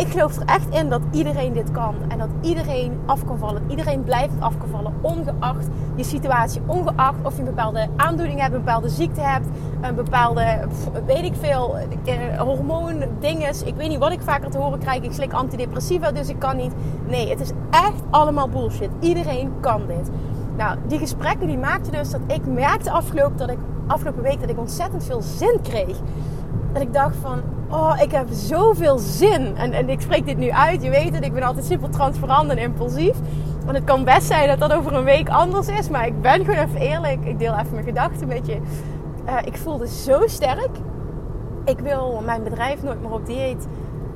ik 0.00 0.08
geloof 0.08 0.36
er 0.36 0.46
echt 0.46 0.66
in 0.70 0.88
dat 0.88 1.00
iedereen 1.10 1.52
dit 1.52 1.70
kan. 1.70 1.94
En 2.08 2.18
dat 2.18 2.28
iedereen 2.40 3.00
af 3.06 3.24
kan 3.24 3.38
vallen. 3.38 3.62
Iedereen 3.68 4.04
blijft 4.04 4.34
af 4.38 4.58
kan 4.58 4.68
vallen. 4.68 4.92
Ongeacht 5.00 5.66
je 5.94 6.04
situatie. 6.04 6.62
Ongeacht 6.66 7.16
of 7.22 7.32
je 7.32 7.38
een 7.38 7.44
bepaalde 7.44 7.88
aandoening 7.96 8.40
hebt, 8.40 8.54
een 8.54 8.64
bepaalde 8.64 8.88
ziekte 8.88 9.20
hebt. 9.20 9.46
Een 9.80 9.94
bepaalde, 9.94 10.58
weet 11.06 11.24
ik 11.24 11.34
veel, 11.40 11.76
eh, 12.04 12.40
hormoon, 12.40 13.04
dinges. 13.20 13.62
Ik 13.62 13.74
weet 13.74 13.88
niet 13.88 13.98
wat 13.98 14.12
ik 14.12 14.20
vaker 14.20 14.50
te 14.50 14.58
horen 14.58 14.78
krijg. 14.78 15.02
Ik 15.02 15.12
slik 15.12 15.32
antidepressiva, 15.32 16.12
dus 16.12 16.28
ik 16.28 16.38
kan 16.38 16.56
niet. 16.56 16.72
Nee, 17.06 17.28
het 17.28 17.40
is 17.40 17.50
echt 17.70 18.02
allemaal 18.10 18.48
bullshit. 18.48 18.90
Iedereen 19.00 19.52
kan 19.60 19.86
dit. 19.86 20.10
Nou, 20.56 20.78
die 20.86 20.98
gesprekken 20.98 21.46
die 21.46 21.58
maakten 21.58 21.92
dus 21.92 22.10
dat 22.10 22.20
ik 22.26 22.46
merkte 22.46 22.90
afgelopen, 22.90 23.36
dat 23.36 23.50
ik, 23.50 23.58
afgelopen 23.86 24.22
week 24.22 24.40
dat 24.40 24.50
ik 24.50 24.58
ontzettend 24.58 25.04
veel 25.04 25.22
zin 25.22 25.58
kreeg. 25.62 25.96
Dat 26.72 26.82
ik 26.82 26.92
dacht 26.92 27.16
van, 27.16 27.40
oh, 27.70 27.98
ik 28.02 28.10
heb 28.10 28.26
zoveel 28.30 28.98
zin. 28.98 29.56
En, 29.56 29.72
en 29.72 29.88
ik 29.88 30.00
spreek 30.00 30.26
dit 30.26 30.36
nu 30.36 30.50
uit, 30.50 30.82
je 30.82 30.90
weet 30.90 31.14
het, 31.14 31.24
ik 31.24 31.32
ben 31.32 31.42
altijd 31.42 31.64
super 31.64 31.90
transparant 31.90 32.50
en 32.50 32.58
impulsief. 32.58 33.16
Want 33.64 33.76
het 33.76 33.84
kan 33.84 34.04
best 34.04 34.26
zijn 34.26 34.48
dat 34.48 34.58
dat 34.58 34.72
over 34.72 34.94
een 34.94 35.04
week 35.04 35.28
anders 35.28 35.68
is. 35.68 35.88
Maar 35.88 36.06
ik 36.06 36.20
ben 36.20 36.44
gewoon 36.44 36.64
even 36.64 36.80
eerlijk. 36.80 37.24
Ik 37.24 37.38
deel 37.38 37.54
even 37.54 37.72
mijn 37.72 37.84
gedachten 37.84 38.28
met 38.28 38.46
je. 38.46 38.58
Uh, 39.26 39.36
ik 39.44 39.56
voelde 39.56 39.88
zo 39.88 40.20
sterk. 40.26 40.70
Ik 41.64 41.78
wil 41.78 42.22
mijn 42.24 42.42
bedrijf 42.42 42.82
nooit 42.82 43.00
meer 43.00 43.12
op 43.12 43.26
dieet 43.26 43.66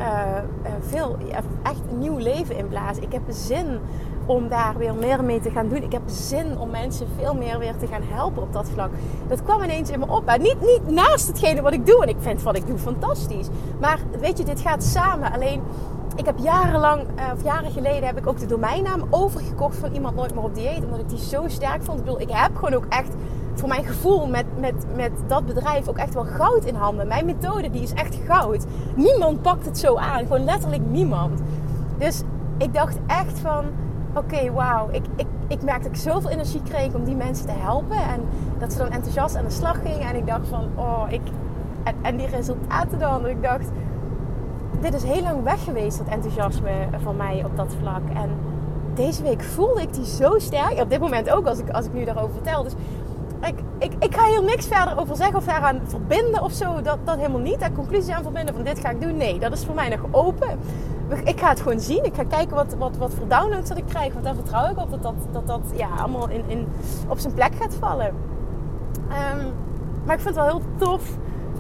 uh, 0.01 0.07
uh, 0.07 0.71
veel, 0.81 1.17
echt 1.63 1.81
een 1.91 1.99
nieuw 1.99 2.17
leven 2.17 2.57
inblazen. 2.57 3.03
Ik 3.03 3.13
heb 3.13 3.23
zin 3.29 3.79
om 4.27 4.49
daar 4.49 4.75
weer 4.79 4.95
meer 4.95 5.25
mee 5.25 5.41
te 5.41 5.51
gaan 5.51 5.69
doen. 5.69 5.83
Ik 5.83 5.93
heb 5.93 6.03
zin 6.07 6.59
om 6.59 6.71
mensen 6.71 7.07
veel 7.19 7.35
meer 7.35 7.59
weer 7.59 7.77
te 7.77 7.87
gaan 7.87 8.03
helpen 8.05 8.43
op 8.43 8.53
dat 8.53 8.69
vlak. 8.73 8.91
Dat 9.29 9.43
kwam 9.43 9.63
ineens 9.63 9.91
in 9.91 9.99
me 9.99 10.07
op. 10.09 10.25
Maar 10.25 10.39
niet, 10.39 10.61
niet 10.61 10.89
naast 10.89 11.27
hetgene 11.27 11.63
wat 11.63 11.73
ik 11.73 11.87
doe. 11.87 12.03
En 12.03 12.09
ik 12.09 12.17
vind 12.19 12.43
wat 12.43 12.57
ik 12.57 12.67
doe 12.67 12.79
fantastisch. 12.79 13.49
Maar 13.81 13.99
weet 14.21 14.39
je, 14.39 14.45
dit 14.45 14.61
gaat 14.61 14.85
samen. 14.85 15.33
Alleen, 15.33 15.63
ik 16.17 16.27
heb 16.27 16.39
jarenlang, 16.39 17.03
eh, 17.15 17.25
of 17.35 17.45
jaren 17.45 17.71
geleden, 17.71 18.07
heb 18.07 18.19
ik 18.19 18.27
ook 18.27 18.39
de 18.39 18.47
domeinnaam 18.47 19.05
overgekocht 19.11 19.77
van 19.77 19.93
iemand 19.93 20.17
nooit 20.17 20.35
meer 20.35 20.45
op 20.45 20.55
dieet. 20.55 20.85
Omdat 20.85 21.01
ik 21.01 21.09
die 21.09 21.19
zo 21.19 21.45
sterk 21.47 21.83
vond. 21.83 21.99
Ik 21.99 22.05
bedoel, 22.05 22.21
ik 22.21 22.31
heb 22.31 22.55
gewoon 22.55 22.75
ook 22.75 22.87
echt 22.89 23.15
voor 23.55 23.69
mijn 23.69 23.85
gevoel 23.85 24.27
met, 24.27 24.45
met, 24.59 24.75
met 24.95 25.13
dat 25.27 25.47
bedrijf 25.47 25.89
ook 25.89 25.99
echt 25.99 26.15
wel 26.15 26.25
goud 26.25 26.65
in 26.65 26.75
handen. 26.75 27.09
Mijn 27.09 27.27
methode 27.27 27.71
die 27.71 27.83
is 27.83 27.93
echt 27.93 28.19
goud. 28.27 28.65
Niemand 28.95 29.43
pakt 29.43 29.65
het 29.65 29.79
zo 29.79 29.97
aan. 29.97 30.19
Gewoon 30.23 30.45
letterlijk 30.45 30.83
niemand. 30.87 31.41
Dus 31.99 32.23
ik 32.59 32.75
dacht 32.75 32.99
echt 33.07 33.39
van 33.39 33.65
oké, 34.17 34.53
wauw. 34.53 34.89
Ik, 34.91 35.05
ik, 35.17 35.27
ik 35.49 35.63
merkte 35.63 35.89
dat 35.89 35.97
ik 35.97 36.03
zoveel 36.03 36.31
energie 36.31 36.63
kreeg 36.63 36.95
om 36.95 37.05
die 37.05 37.17
mensen 37.17 37.47
te 37.47 37.53
helpen. 37.53 37.97
En 37.97 38.21
dat 38.59 38.73
ze 38.73 38.79
dan 38.79 38.91
enthousiast 38.91 39.37
aan 39.37 39.45
de 39.45 39.51
slag 39.51 39.81
gingen. 39.83 40.09
En 40.09 40.17
ik 40.17 40.27
dacht 40.27 40.49
van, 40.49 40.69
oh, 40.75 41.05
ik... 41.09 41.21
En, 41.83 41.95
en 42.03 42.17
die 42.17 42.27
resultaten 42.27 42.99
dan. 42.99 43.27
ik 43.27 43.43
dacht, 43.43 43.69
dit 44.81 44.95
is 44.95 45.03
heel 45.03 45.23
lang 45.23 45.43
weg 45.43 45.65
geweest, 45.65 45.99
dat 45.99 46.07
enthousiasme 46.07 46.71
van 47.03 47.17
mij 47.17 47.45
op 47.45 47.57
dat 47.57 47.75
vlak. 47.81 48.03
En 48.15 48.31
deze 48.95 49.23
week 49.23 49.43
voelde 49.43 49.83
ik 49.83 49.95
die 49.95 50.07
zo 50.07 50.39
sterk. 50.39 50.81
Op 50.81 50.91
dit 50.91 51.01
moment 51.01 51.31
ook, 51.31 51.47
als 51.47 51.59
ik, 51.59 51.71
als 51.71 51.87
ik 51.87 51.93
nu 51.93 52.05
daarover 52.05 52.33
vertel. 52.33 52.63
Dus 52.63 52.73
ik, 53.41 53.59
ik, 53.79 53.93
ik 53.99 54.17
ga 54.17 54.27
hier 54.27 54.43
niks 54.43 54.67
verder 54.67 54.99
over 54.99 55.17
zeggen 55.17 55.37
of 55.37 55.45
daaraan 55.45 55.81
verbinden 55.85 56.43
of 56.43 56.53
zo. 56.53 56.83
Dat, 56.83 56.99
dat 57.05 57.17
helemaal 57.17 57.41
niet. 57.41 57.61
Daar 57.61 57.73
conclusie 57.73 58.15
aan 58.15 58.23
verbinden 58.23 58.55
van 58.55 58.65
dit 58.65 58.79
ga 58.79 58.91
ik 58.91 59.01
doen. 59.01 59.17
Nee, 59.17 59.39
dat 59.39 59.53
is 59.53 59.65
voor 59.65 59.75
mij 59.75 59.89
nog 59.89 60.01
open 60.11 60.59
ik 61.25 61.41
ga 61.41 61.49
het 61.49 61.61
gewoon 61.61 61.81
zien. 61.81 62.05
Ik 62.05 62.15
ga 62.15 62.25
kijken 62.25 62.57
wat, 62.57 62.75
wat, 62.79 62.97
wat 62.97 63.15
voor 63.15 63.29
downloads 63.29 63.69
dat 63.69 63.79
ik 63.79 63.87
krijg. 63.87 64.13
Want 64.13 64.25
daar 64.25 64.35
vertrouw 64.35 64.71
ik 64.71 64.79
op 64.79 64.91
dat 64.91 65.03
dat, 65.03 65.15
dat, 65.33 65.47
dat 65.47 65.61
ja, 65.75 65.89
allemaal 65.99 66.29
in, 66.29 66.43
in, 66.47 66.67
op 67.09 67.19
zijn 67.19 67.35
plek 67.35 67.55
gaat 67.61 67.75
vallen. 67.75 68.15
Ehm, 69.11 69.47
maar 70.05 70.15
ik 70.15 70.21
vind 70.21 70.35
het 70.35 70.45
wel 70.45 70.47
heel 70.47 70.63
tof 70.77 71.17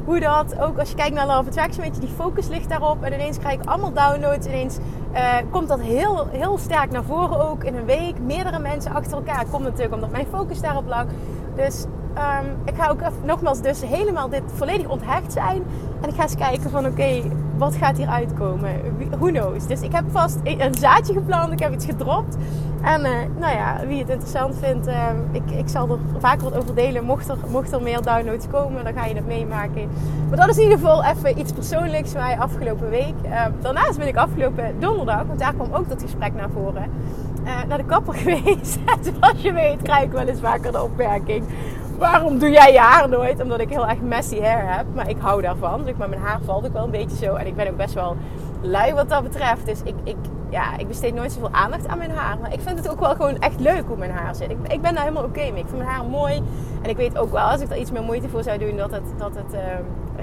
hoe 0.06 0.20
dat, 0.20 0.58
ook 0.60 0.78
als 0.78 0.90
je 0.90 0.96
kijkt 0.96 1.14
naar 1.14 1.26
Love 1.26 1.48
Attraction, 1.48 1.82
weet 1.82 1.94
je, 1.94 2.00
die 2.00 2.14
focus 2.16 2.48
ligt 2.48 2.68
daarop. 2.68 3.02
En 3.02 3.12
ineens 3.12 3.38
krijg 3.38 3.60
ik 3.60 3.68
allemaal 3.68 3.92
downloads. 3.92 4.46
Ineens 4.46 4.78
uh, 5.12 5.34
komt 5.50 5.68
dat 5.68 5.80
heel, 5.80 6.26
heel 6.30 6.58
sterk 6.58 6.90
naar 6.90 7.04
voren 7.04 7.48
ook 7.48 7.64
in 7.64 7.74
een 7.74 7.84
week. 7.84 8.20
Meerdere 8.20 8.58
mensen 8.58 8.92
achter 8.92 9.12
elkaar. 9.12 9.44
Komt 9.50 9.64
natuurlijk 9.64 9.94
omdat 9.94 10.10
mijn 10.10 10.26
focus 10.30 10.60
daarop 10.60 10.86
lag. 10.86 11.04
Dus 11.54 11.84
um, 12.16 12.56
ik 12.64 12.74
ga 12.76 12.88
ook 12.88 13.00
nogmaals 13.24 13.60
dus 13.60 13.82
helemaal 13.84 14.28
dit 14.28 14.42
volledig 14.54 14.88
onthecht 14.88 15.32
zijn. 15.32 15.62
En 16.00 16.08
ik 16.08 16.14
ga 16.14 16.22
eens 16.22 16.36
kijken 16.36 16.70
van 16.70 16.86
oké, 16.86 17.22
wat 17.58 17.74
gaat 17.74 17.96
hier 17.96 18.08
uitkomen? 18.08 18.70
Who 19.18 19.26
knows? 19.26 19.66
Dus 19.66 19.80
ik 19.80 19.92
heb 19.92 20.04
vast 20.10 20.38
een 20.44 20.74
zaadje 20.74 21.12
geplant. 21.12 21.52
Ik 21.52 21.58
heb 21.58 21.72
iets 21.72 21.84
gedropt. 21.84 22.36
En 22.82 23.00
uh, 23.00 23.10
nou 23.38 23.54
ja, 23.54 23.86
wie 23.86 23.98
het 23.98 24.08
interessant 24.08 24.54
vindt, 24.60 24.86
uh, 24.88 25.08
ik, 25.32 25.50
ik 25.50 25.68
zal 25.68 25.88
er 25.90 25.98
vaker 26.18 26.44
wat 26.44 26.56
over 26.56 26.74
delen. 26.74 27.04
Mocht 27.04 27.28
er, 27.28 27.36
mocht 27.50 27.72
er 27.72 27.82
meer 27.82 28.02
downloads 28.02 28.46
komen, 28.50 28.84
dan 28.84 28.92
ga 28.92 29.04
je 29.04 29.14
het 29.14 29.26
meemaken. 29.26 29.88
Maar 30.28 30.38
dat 30.38 30.48
is 30.48 30.56
in 30.56 30.62
ieder 30.62 30.78
geval 30.78 31.04
even 31.04 31.38
iets 31.38 31.52
persoonlijks 31.52 32.10
voor 32.10 32.20
mij 32.20 32.38
afgelopen 32.38 32.90
week. 32.90 33.14
Uh, 33.24 33.44
daarnaast 33.60 33.98
ben 33.98 34.06
ik 34.06 34.16
afgelopen 34.16 34.74
donderdag, 34.78 35.22
want 35.26 35.38
daar 35.38 35.54
kwam 35.54 35.72
ook 35.72 35.88
dat 35.88 36.02
gesprek 36.02 36.34
naar 36.34 36.50
voren. 36.50 36.90
naar 37.68 37.78
de 37.78 37.84
kapper 37.84 38.14
geweest. 38.24 38.78
Zoals 39.00 39.42
je 39.42 39.52
weet 39.52 39.82
krijg 39.82 40.04
ik 40.04 40.12
wel 40.12 40.26
eens 40.26 40.40
vaker 40.40 40.72
de 40.72 40.82
opmerking 40.82 41.44
waarom 41.98 42.38
doe 42.38 42.50
jij 42.50 42.72
je 42.72 42.78
haar 42.78 43.08
nooit? 43.08 43.40
Omdat 43.42 43.60
ik 43.60 43.68
heel 43.68 43.88
erg 43.88 44.00
messy 44.00 44.40
hair 44.40 44.76
heb. 44.76 44.86
Maar 44.94 45.08
ik 45.08 45.16
hou 45.18 45.42
daarvan. 45.42 45.84
Dus 45.84 45.94
maar 45.96 46.08
mijn 46.08 46.20
haar 46.20 46.40
valt 46.44 46.66
ook 46.66 46.72
wel 46.72 46.84
een 46.84 46.90
beetje 46.90 47.16
zo. 47.16 47.34
En 47.34 47.46
ik 47.46 47.56
ben 47.56 47.68
ook 47.68 47.76
best 47.76 47.94
wel 47.94 48.16
lui 48.60 48.94
wat 48.94 49.08
dat 49.08 49.22
betreft. 49.22 49.66
Dus 49.66 49.80
ik, 49.84 49.94
ik, 50.04 50.16
ja, 50.50 50.78
ik 50.78 50.88
besteed 50.88 51.14
nooit 51.14 51.32
zoveel 51.32 51.52
aandacht 51.52 51.86
aan 51.86 51.98
mijn 51.98 52.10
haar. 52.10 52.38
Maar 52.38 52.52
ik 52.52 52.60
vind 52.60 52.78
het 52.78 52.88
ook 52.88 53.00
wel 53.00 53.14
gewoon 53.14 53.38
echt 53.38 53.60
leuk 53.60 53.84
hoe 53.86 53.96
mijn 53.96 54.10
haar 54.10 54.34
zit. 54.34 54.50
Ik, 54.50 54.56
ik 54.68 54.80
ben 54.80 54.94
daar 54.94 55.02
helemaal 55.02 55.24
oké 55.24 55.40
mee. 55.40 55.62
Ik 55.62 55.68
vind 55.68 55.76
mijn 55.76 55.90
haar 55.90 56.04
mooi. 56.04 56.42
En 56.82 56.90
ik 56.90 56.96
weet 56.96 57.18
ook 57.18 57.32
wel, 57.32 57.42
als 57.42 57.60
ik 57.60 57.70
er 57.70 57.76
iets 57.76 57.90
meer 57.90 58.02
moeite 58.02 58.28
voor 58.28 58.42
zou 58.42 58.58
doen, 58.58 58.76
dat, 58.76 58.90
het, 58.90 59.04
dat, 59.18 59.34
het, 59.34 59.54
uh, 59.54 59.60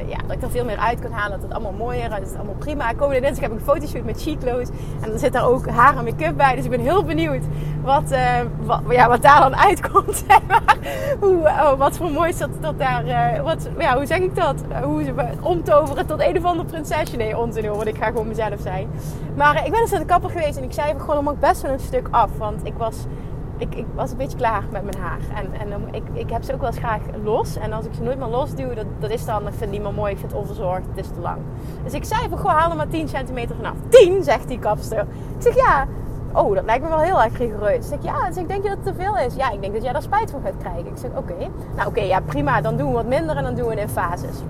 ja, 0.07 0.17
dat 0.27 0.35
ik 0.35 0.41
er 0.41 0.49
veel 0.49 0.65
meer 0.65 0.77
uit 0.77 0.99
kan 0.99 1.11
halen. 1.11 1.31
Dat 1.31 1.41
het 1.41 1.51
allemaal 1.51 1.85
mooier 1.85 2.03
is. 2.03 2.09
Dat 2.09 2.19
het 2.19 2.35
allemaal 2.35 2.55
prima. 2.55 2.93
Komende 2.93 3.21
dinsdag 3.21 3.41
heb 3.41 3.51
ik 3.51 3.59
een 3.59 3.73
fotoshoot 3.73 4.03
met 4.03 4.21
Cheekloos. 4.21 4.67
En 5.01 5.09
dan 5.09 5.19
zit 5.19 5.33
daar 5.33 5.47
ook 5.47 5.67
haar 5.67 5.97
en 5.97 6.03
make-up 6.03 6.37
bij. 6.37 6.55
Dus 6.55 6.63
ik 6.63 6.69
ben 6.69 6.79
heel 6.79 7.03
benieuwd 7.03 7.43
wat, 7.83 8.15
wat, 8.61 8.81
ja, 8.89 9.07
wat 9.07 9.21
daar 9.21 9.39
dan 9.39 9.55
uitkomt. 9.67 10.23
hoe, 11.19 11.37
oh, 11.37 11.73
wat 11.77 11.97
voor 11.97 12.11
moois 12.11 12.37
dat, 12.37 12.49
dat 12.59 12.79
daar... 12.79 13.05
Uh, 13.05 13.41
wat, 13.43 13.69
ja, 13.77 13.95
hoe 13.95 14.05
zeg 14.05 14.19
ik 14.19 14.35
dat? 14.35 14.63
hoe 14.83 15.03
ze 15.03 15.13
omtoveren 15.41 16.05
tot 16.05 16.21
een 16.21 16.37
of 16.37 16.43
ander 16.43 16.65
prinsesje. 16.65 17.15
Nee, 17.15 17.37
onzin 17.37 17.65
hoor. 17.65 17.75
Want 17.75 17.87
ik 17.87 17.97
ga 17.97 18.05
gewoon 18.05 18.27
mezelf 18.27 18.59
zijn. 18.61 18.89
Maar 19.35 19.65
ik 19.65 19.71
ben 19.71 19.81
dus 19.81 19.91
naar 19.91 19.99
de 19.99 20.05
kapper 20.05 20.29
geweest. 20.29 20.57
En 20.57 20.63
ik 20.63 20.73
zei 20.73 20.93
gewoon, 20.99 21.15
dan 21.15 21.23
mag 21.23 21.39
best 21.39 21.61
wel 21.61 21.71
een 21.71 21.79
stuk 21.79 22.07
af. 22.11 22.29
Want 22.37 22.65
ik 22.65 22.73
was 22.77 22.95
ik, 23.57 23.75
ik, 23.75 23.85
was 23.95 24.11
een 24.11 24.17
beetje 24.17 24.37
klaar 24.37 24.63
met 24.71 24.83
mijn 24.83 24.97
haar. 24.97 25.19
En, 25.35 25.71
en 25.71 25.81
ik, 25.91 26.03
ik 26.13 26.29
heb 26.29 26.43
ze 26.43 26.53
ook 26.53 26.59
wel 26.59 26.69
eens 26.69 26.79
graag 26.79 27.01
los. 27.23 27.55
En 27.55 27.73
als 27.73 27.85
ik 27.85 27.93
ze 27.93 28.01
nooit 28.01 28.17
meer 28.17 28.27
los 28.27 28.55
doe, 28.55 28.73
dat, 28.73 28.85
dat 28.99 29.09
is 29.09 29.25
dan, 29.25 29.41
ik 29.41 29.47
vind 29.47 29.59
het 29.59 29.71
niet 29.71 29.81
meer 29.81 29.93
mooi, 29.93 30.11
ik 30.11 30.17
vind 30.17 30.31
het 30.31 30.41
onverzorgd, 30.41 30.87
het 30.87 31.05
is 31.05 31.07
te 31.07 31.19
lang. 31.19 31.37
Dus 31.83 31.93
ik 31.93 32.05
zei 32.05 32.29
van, 32.29 32.37
goh, 32.37 32.51
haal 32.51 32.75
maar 32.75 32.87
10 32.87 33.07
centimeter 33.07 33.55
vanaf. 33.55 33.75
10, 33.89 34.23
zegt 34.23 34.47
die 34.47 34.59
kapster. 34.59 34.99
Ik 35.37 35.41
zeg, 35.41 35.55
ja, 35.55 35.87
oh, 36.33 36.55
dat 36.55 36.65
lijkt 36.65 36.83
me 36.83 36.89
wel 36.89 36.99
heel 36.99 37.21
erg 37.21 37.37
rigoureus. 37.37 37.75
Ik 37.75 37.83
zeg, 37.83 38.03
ja, 38.03 38.27
dus 38.27 38.37
ik 38.37 38.47
denk 38.47 38.63
dat 38.63 38.71
het 38.71 38.83
te 38.83 38.93
veel 38.93 39.17
is. 39.17 39.35
Ja, 39.35 39.51
ik 39.51 39.61
denk 39.61 39.73
dat 39.73 39.83
jij 39.83 39.93
daar 39.93 40.01
spijt 40.01 40.31
van 40.31 40.41
gaat 40.43 40.57
krijgen. 40.57 40.85
Ik 40.85 40.97
zeg, 40.97 41.11
oké. 41.15 41.35
Nou, 41.75 41.87
oké, 41.87 42.01
ja, 42.01 42.19
prima, 42.19 42.61
dan 42.61 42.77
doen 42.77 42.87
we 42.87 42.93
wat 42.93 43.07
minder 43.07 43.35
en 43.35 43.43
dan 43.43 43.55
doen 43.55 43.65
we 43.65 43.71
het 43.71 43.79
in 43.79 43.89
fases. 43.89 44.41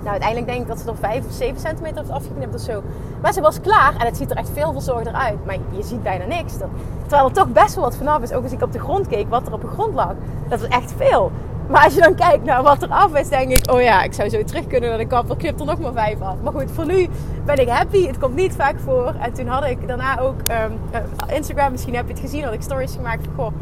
Nou, 0.00 0.10
uiteindelijk 0.10 0.50
denk 0.50 0.62
ik 0.62 0.68
dat 0.68 0.78
ze 0.78 0.88
er 0.88 0.96
5 0.96 1.26
of 1.26 1.32
7 1.32 1.60
centimeter 1.60 1.98
heeft 1.98 2.10
afgeknipt 2.10 2.54
of 2.54 2.60
zo. 2.60 2.82
Maar 3.22 3.32
ze 3.32 3.40
was 3.40 3.60
klaar 3.60 3.94
en 3.98 4.06
het 4.06 4.16
ziet 4.16 4.30
er 4.30 4.36
echt 4.36 4.50
veel 4.52 4.72
verzorgder 4.72 5.12
uit. 5.12 5.44
Maar 5.46 5.56
je 5.70 5.82
ziet 5.82 6.02
bijna 6.02 6.24
niks. 6.24 6.52
Terwijl 7.00 7.28
er 7.28 7.32
toch 7.32 7.48
best 7.48 7.74
wel 7.74 7.84
wat 7.84 7.96
vanaf 7.96 8.22
is. 8.22 8.32
Ook 8.32 8.42
als 8.42 8.52
ik 8.52 8.62
op 8.62 8.72
de 8.72 8.78
grond 8.78 9.06
keek 9.06 9.28
wat 9.28 9.46
er 9.46 9.52
op 9.52 9.60
de 9.60 9.66
grond 9.66 9.94
lag. 9.94 10.14
Dat 10.48 10.60
is 10.60 10.68
echt 10.68 10.92
veel. 10.96 11.32
Maar 11.68 11.84
als 11.84 11.94
je 11.94 12.00
dan 12.00 12.14
kijkt 12.14 12.44
naar 12.44 12.62
wat 12.62 12.82
er 12.82 12.88
af 12.88 13.14
is, 13.14 13.28
denk 13.28 13.50
ik... 13.50 13.72
Oh 13.72 13.82
ja, 13.82 14.02
ik 14.02 14.12
zou 14.12 14.28
zo 14.28 14.44
terug 14.44 14.66
kunnen 14.66 14.88
naar 14.88 14.98
de 14.98 15.06
kapper. 15.06 15.36
Knip 15.36 15.60
er 15.60 15.66
nog 15.66 15.78
maar 15.78 15.92
vijf 15.92 16.20
af. 16.20 16.34
Maar 16.42 16.52
goed, 16.52 16.70
voor 16.70 16.86
nu 16.86 17.08
ben 17.44 17.56
ik 17.56 17.68
happy. 17.68 18.06
Het 18.06 18.18
komt 18.18 18.34
niet 18.34 18.52
vaak 18.52 18.74
voor. 18.84 19.14
En 19.20 19.32
toen 19.32 19.46
had 19.46 19.64
ik 19.64 19.88
daarna 19.88 20.20
ook 20.20 20.40
um, 20.50 21.00
Instagram. 21.34 21.70
Misschien 21.70 21.94
heb 21.94 22.06
je 22.06 22.12
het 22.12 22.22
gezien. 22.22 22.44
Had 22.44 22.52
ik 22.52 22.62
stories 22.62 22.94
gemaakt 22.94 23.24
van... 23.24 23.34
Goh, 23.36 23.52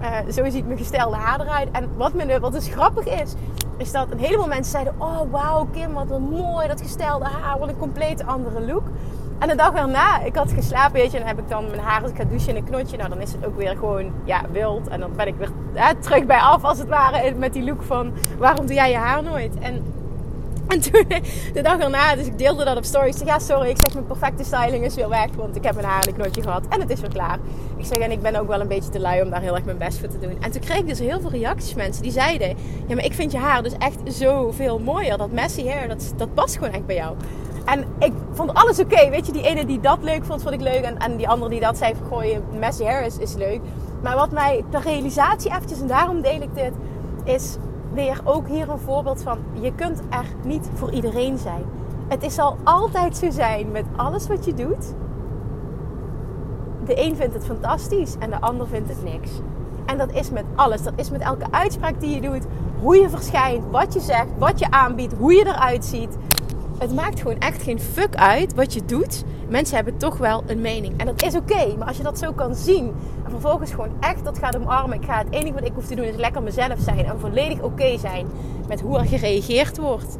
uh, 0.00 0.32
zo 0.32 0.50
ziet 0.50 0.66
mijn 0.66 0.78
gestelde 0.78 1.16
haar 1.16 1.40
eruit. 1.40 1.68
En 1.72 1.90
wat, 1.96 2.12
me, 2.12 2.40
wat 2.40 2.52
dus 2.52 2.68
grappig 2.68 3.06
is 3.06 3.34
is 3.76 3.92
dat 3.92 4.06
een 4.10 4.18
heleboel 4.18 4.46
mensen 4.46 4.72
zeiden: 4.72 4.94
Oh, 4.98 5.20
wauw, 5.30 5.68
Kim, 5.72 5.92
wat 5.92 6.10
een 6.10 6.22
mooi 6.22 6.68
dat 6.68 6.80
gestelde 6.80 7.24
haar. 7.24 7.58
Wat 7.58 7.68
een 7.68 7.78
compleet 7.78 8.26
andere 8.26 8.60
look. 8.60 8.82
En 9.38 9.48
de 9.48 9.56
dag 9.56 9.74
erna, 9.74 10.20
ik 10.20 10.36
had 10.36 10.52
geslapen, 10.52 10.92
weet 10.92 11.12
je, 11.12 11.18
en 11.18 11.26
heb 11.26 11.38
ik 11.38 11.48
dan 11.48 11.66
mijn 11.66 11.80
haar, 11.80 12.02
als 12.02 12.10
ik 12.10 12.16
ga 12.16 12.24
douchen 12.24 12.48
in 12.48 12.56
een 12.56 12.64
knotje, 12.64 12.96
nou 12.96 13.08
dan 13.08 13.20
is 13.20 13.32
het 13.32 13.46
ook 13.46 13.56
weer 13.56 13.76
gewoon, 13.76 14.12
ja, 14.24 14.40
wild. 14.52 14.88
En 14.88 15.00
dan 15.00 15.10
ben 15.16 15.26
ik 15.26 15.34
weer 15.36 15.50
terug 16.00 16.26
bij 16.26 16.38
af, 16.38 16.64
als 16.64 16.78
het 16.78 16.88
ware, 16.88 17.34
met 17.34 17.52
die 17.52 17.64
look 17.64 17.82
van, 17.82 18.12
waarom 18.38 18.66
doe 18.66 18.74
jij 18.74 18.90
je 18.90 18.96
haar 18.96 19.22
nooit? 19.22 19.58
En 19.58 19.84
en 20.68 20.80
toen, 20.80 21.04
de 21.52 21.62
dag 21.62 21.78
erna, 21.78 22.16
dus 22.16 22.26
ik 22.26 22.38
deelde 22.38 22.64
dat 22.64 22.76
op 22.76 22.84
stories. 22.84 23.18
Ja, 23.24 23.38
sorry, 23.38 23.68
ik 23.68 23.78
zeg, 23.78 23.94
mijn 23.94 24.06
perfecte 24.06 24.44
styling 24.44 24.84
is 24.84 24.94
weer 24.94 25.08
weg. 25.08 25.28
Want 25.36 25.56
ik 25.56 25.64
heb 25.64 25.74
mijn 25.74 25.86
haar 25.86 26.06
een 26.06 26.14
knotje 26.14 26.42
gehad 26.42 26.62
en 26.68 26.80
het 26.80 26.90
is 26.90 27.00
weer 27.00 27.10
klaar. 27.10 27.38
Ik 27.76 27.84
zeg, 27.84 27.98
en 27.98 28.10
ik 28.10 28.22
ben 28.22 28.36
ook 28.36 28.48
wel 28.48 28.60
een 28.60 28.68
beetje 28.68 28.90
te 28.90 29.00
lui 29.00 29.22
om 29.22 29.30
daar 29.30 29.40
heel 29.40 29.54
erg 29.54 29.64
mijn 29.64 29.78
best 29.78 29.98
voor 29.98 30.08
te 30.08 30.18
doen. 30.18 30.36
En 30.40 30.50
toen 30.50 30.60
kreeg 30.60 30.78
ik 30.78 30.86
dus 30.86 30.98
heel 30.98 31.20
veel 31.20 31.30
reacties 31.30 31.74
mensen 31.74 32.02
die 32.02 32.12
zeiden... 32.12 32.48
Ja, 32.86 32.94
maar 32.94 33.04
ik 33.04 33.14
vind 33.14 33.32
je 33.32 33.38
haar 33.38 33.62
dus 33.62 33.72
echt 33.78 33.98
zoveel 34.04 34.78
mooier. 34.78 35.18
Dat 35.18 35.30
messy 35.30 35.66
hair, 35.66 35.88
dat, 35.88 36.12
dat 36.16 36.34
past 36.34 36.56
gewoon 36.56 36.72
echt 36.72 36.86
bij 36.86 36.96
jou. 36.96 37.16
En 37.64 37.84
ik 37.98 38.12
vond 38.32 38.54
alles 38.54 38.78
oké. 38.78 39.10
Weet 39.10 39.26
je, 39.26 39.32
die 39.32 39.42
ene 39.42 39.66
die 39.66 39.80
dat 39.80 39.98
leuk 40.02 40.24
vond, 40.24 40.42
vond 40.42 40.54
ik 40.54 40.60
leuk. 40.60 40.82
En, 40.82 40.98
en 40.98 41.16
die 41.16 41.28
andere 41.28 41.50
die 41.50 41.60
dat 41.60 41.78
zei 41.78 41.94
gooi 42.08 42.40
messy 42.58 42.84
hair 42.84 43.06
is, 43.06 43.18
is 43.18 43.34
leuk. 43.34 43.60
Maar 44.02 44.16
wat 44.16 44.30
mij, 44.30 44.64
de 44.70 44.80
realisatie 44.80 45.50
eventjes, 45.50 45.80
en 45.80 45.86
daarom 45.86 46.20
deel 46.20 46.40
ik 46.40 46.54
dit, 46.54 46.72
is 47.24 47.56
weer 47.94 48.20
ook 48.24 48.48
hier 48.48 48.68
een 48.68 48.78
voorbeeld 48.78 49.22
van: 49.22 49.38
je 49.52 49.72
kunt 49.74 50.02
er 50.08 50.24
niet 50.44 50.68
voor 50.74 50.90
iedereen 50.90 51.38
zijn. 51.38 51.64
Het 52.08 52.32
zal 52.32 52.56
altijd 52.64 53.16
zo 53.16 53.30
zijn 53.30 53.70
met 53.70 53.84
alles 53.96 54.26
wat 54.26 54.44
je 54.44 54.54
doet. 54.54 54.94
De 56.84 57.02
een 57.02 57.16
vindt 57.16 57.34
het 57.34 57.44
fantastisch 57.44 58.16
en 58.18 58.30
de 58.30 58.40
ander 58.40 58.68
vindt 58.68 58.88
het 58.88 59.04
niks. 59.04 59.30
En 59.86 59.98
dat 59.98 60.12
is 60.12 60.30
met 60.30 60.44
alles. 60.54 60.82
Dat 60.82 60.92
is 60.96 61.10
met 61.10 61.20
elke 61.20 61.46
uitspraak 61.50 62.00
die 62.00 62.14
je 62.14 62.20
doet, 62.20 62.46
hoe 62.80 62.96
je 62.96 63.08
verschijnt, 63.08 63.64
wat 63.70 63.92
je 63.94 64.00
zegt, 64.00 64.28
wat 64.38 64.58
je 64.58 64.70
aanbiedt, 64.70 65.14
hoe 65.18 65.34
je 65.34 65.46
eruit 65.46 65.84
ziet. 65.84 66.16
Het 66.78 66.94
maakt 66.94 67.20
gewoon 67.20 67.38
echt 67.38 67.62
geen 67.62 67.80
fuck 67.80 68.14
uit 68.14 68.54
wat 68.54 68.72
je 68.72 68.84
doet. 68.84 69.24
Mensen 69.48 69.76
hebben 69.76 69.96
toch 69.96 70.18
wel 70.18 70.42
een 70.46 70.60
mening. 70.60 70.94
En 70.96 71.06
dat 71.06 71.22
is 71.22 71.34
oké. 71.34 71.76
maar 71.78 71.86
als 71.86 71.96
je 71.96 72.02
dat 72.02 72.18
zo 72.18 72.32
kan 72.32 72.54
zien 72.54 72.92
en 73.24 73.30
vervolgens 73.30 73.70
gewoon 73.70 73.96
echt 74.00 74.24
dat 74.24 74.38
gaat 74.38 74.56
omarmen. 74.56 75.00
Ik 75.00 75.04
ga 75.04 75.18
het 75.18 75.30
enige 75.30 75.52
wat 75.52 75.66
ik 75.66 75.72
hoef 75.74 75.86
te 75.86 75.94
doen 75.94 76.04
is 76.04 76.16
lekker 76.16 76.42
mezelf 76.42 76.78
zijn 76.78 77.04
en 77.04 77.20
volledig 77.20 77.60
oké 77.60 77.98
zijn 77.98 78.26
met 78.68 78.80
hoe 78.80 78.98
er 78.98 79.04
gereageerd 79.04 79.78
wordt. 79.78 80.18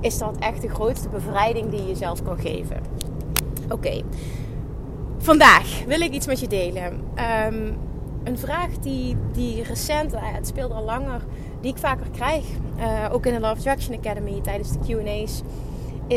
Is 0.00 0.18
dat 0.18 0.36
echt 0.38 0.62
de 0.62 0.68
grootste 0.68 1.08
bevrijding 1.08 1.70
die 1.70 1.80
je 1.80 1.86
jezelf 1.86 2.22
kan 2.22 2.38
geven. 2.38 2.76
Oké. 3.68 4.02
Vandaag 5.18 5.84
wil 5.86 6.00
ik 6.00 6.12
iets 6.12 6.26
met 6.26 6.40
je 6.40 6.48
delen. 6.48 7.00
Ehm, 7.14 7.72
een 8.24 8.38
vraag 8.38 8.78
die, 8.80 9.16
die 9.32 9.62
recent, 9.62 10.14
uh, 10.14 10.20
het 10.22 10.46
speelt 10.46 10.72
al 10.72 10.84
langer, 10.84 11.24
die 11.60 11.70
ik 11.70 11.78
vaker 11.78 12.06
krijg. 12.12 12.44
Uh, 12.78 13.08
ook 13.12 13.26
in 13.26 13.34
de 13.34 13.40
Love 13.40 13.54
Attraction 13.54 13.98
Academy 13.98 14.40
tijdens 14.40 14.72
de 14.72 14.78
QA's 14.78 15.42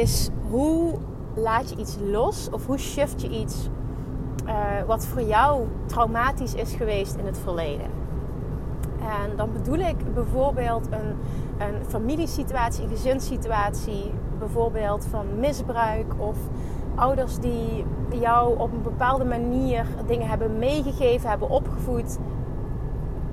is 0.02 0.30
hoe 0.50 0.94
laat 1.36 1.70
je 1.70 1.76
iets 1.76 1.98
los 2.02 2.50
of 2.52 2.66
hoe 2.66 2.78
shift 2.78 3.22
je 3.22 3.30
iets 3.30 3.70
uh, 4.46 4.54
wat 4.88 5.06
voor 5.06 5.22
jou 5.22 5.68
traumatisch 5.86 6.54
is 6.54 6.74
geweest 6.74 7.16
in 7.16 7.26
het 7.26 7.38
verleden. 7.40 7.86
En 9.00 9.36
dan 9.36 9.52
bedoel 9.54 9.80
ik 9.80 10.14
bijvoorbeeld 10.14 10.88
een, 10.92 11.16
een 11.68 11.86
familiesituatie, 11.88 12.84
een 12.84 12.90
gezinssituatie, 12.90 14.12
bijvoorbeeld 14.40 15.06
van 15.10 15.40
misbruik 15.40 16.14
of 16.18 16.38
ouders 16.96 17.40
die 17.40 17.86
jou 18.12 18.60
op 18.60 18.72
een 18.72 18.82
bepaalde 18.82 19.26
manier 19.26 19.86
dingen 20.08 20.28
hebben 20.28 20.58
meegegeven, 20.58 21.30
hebben 21.30 21.50
opgevoed, 21.50 22.18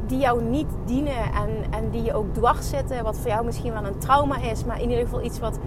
die 0.06 0.18
jou 0.18 0.42
niet 0.42 0.68
dienen 0.84 1.32
en, 1.34 1.72
en 1.72 1.90
die 1.90 2.02
je 2.02 2.14
ook 2.14 2.34
dwars 2.34 2.68
zitten, 2.68 3.04
wat 3.04 3.18
voor 3.18 3.30
jou 3.30 3.44
misschien 3.44 3.72
wel 3.72 3.84
een 3.84 3.98
trauma 3.98 4.36
is, 4.36 4.64
maar 4.64 4.80
in 4.80 4.90
ieder 4.90 5.04
geval 5.04 5.22
iets 5.22 5.38
wat 5.38 5.58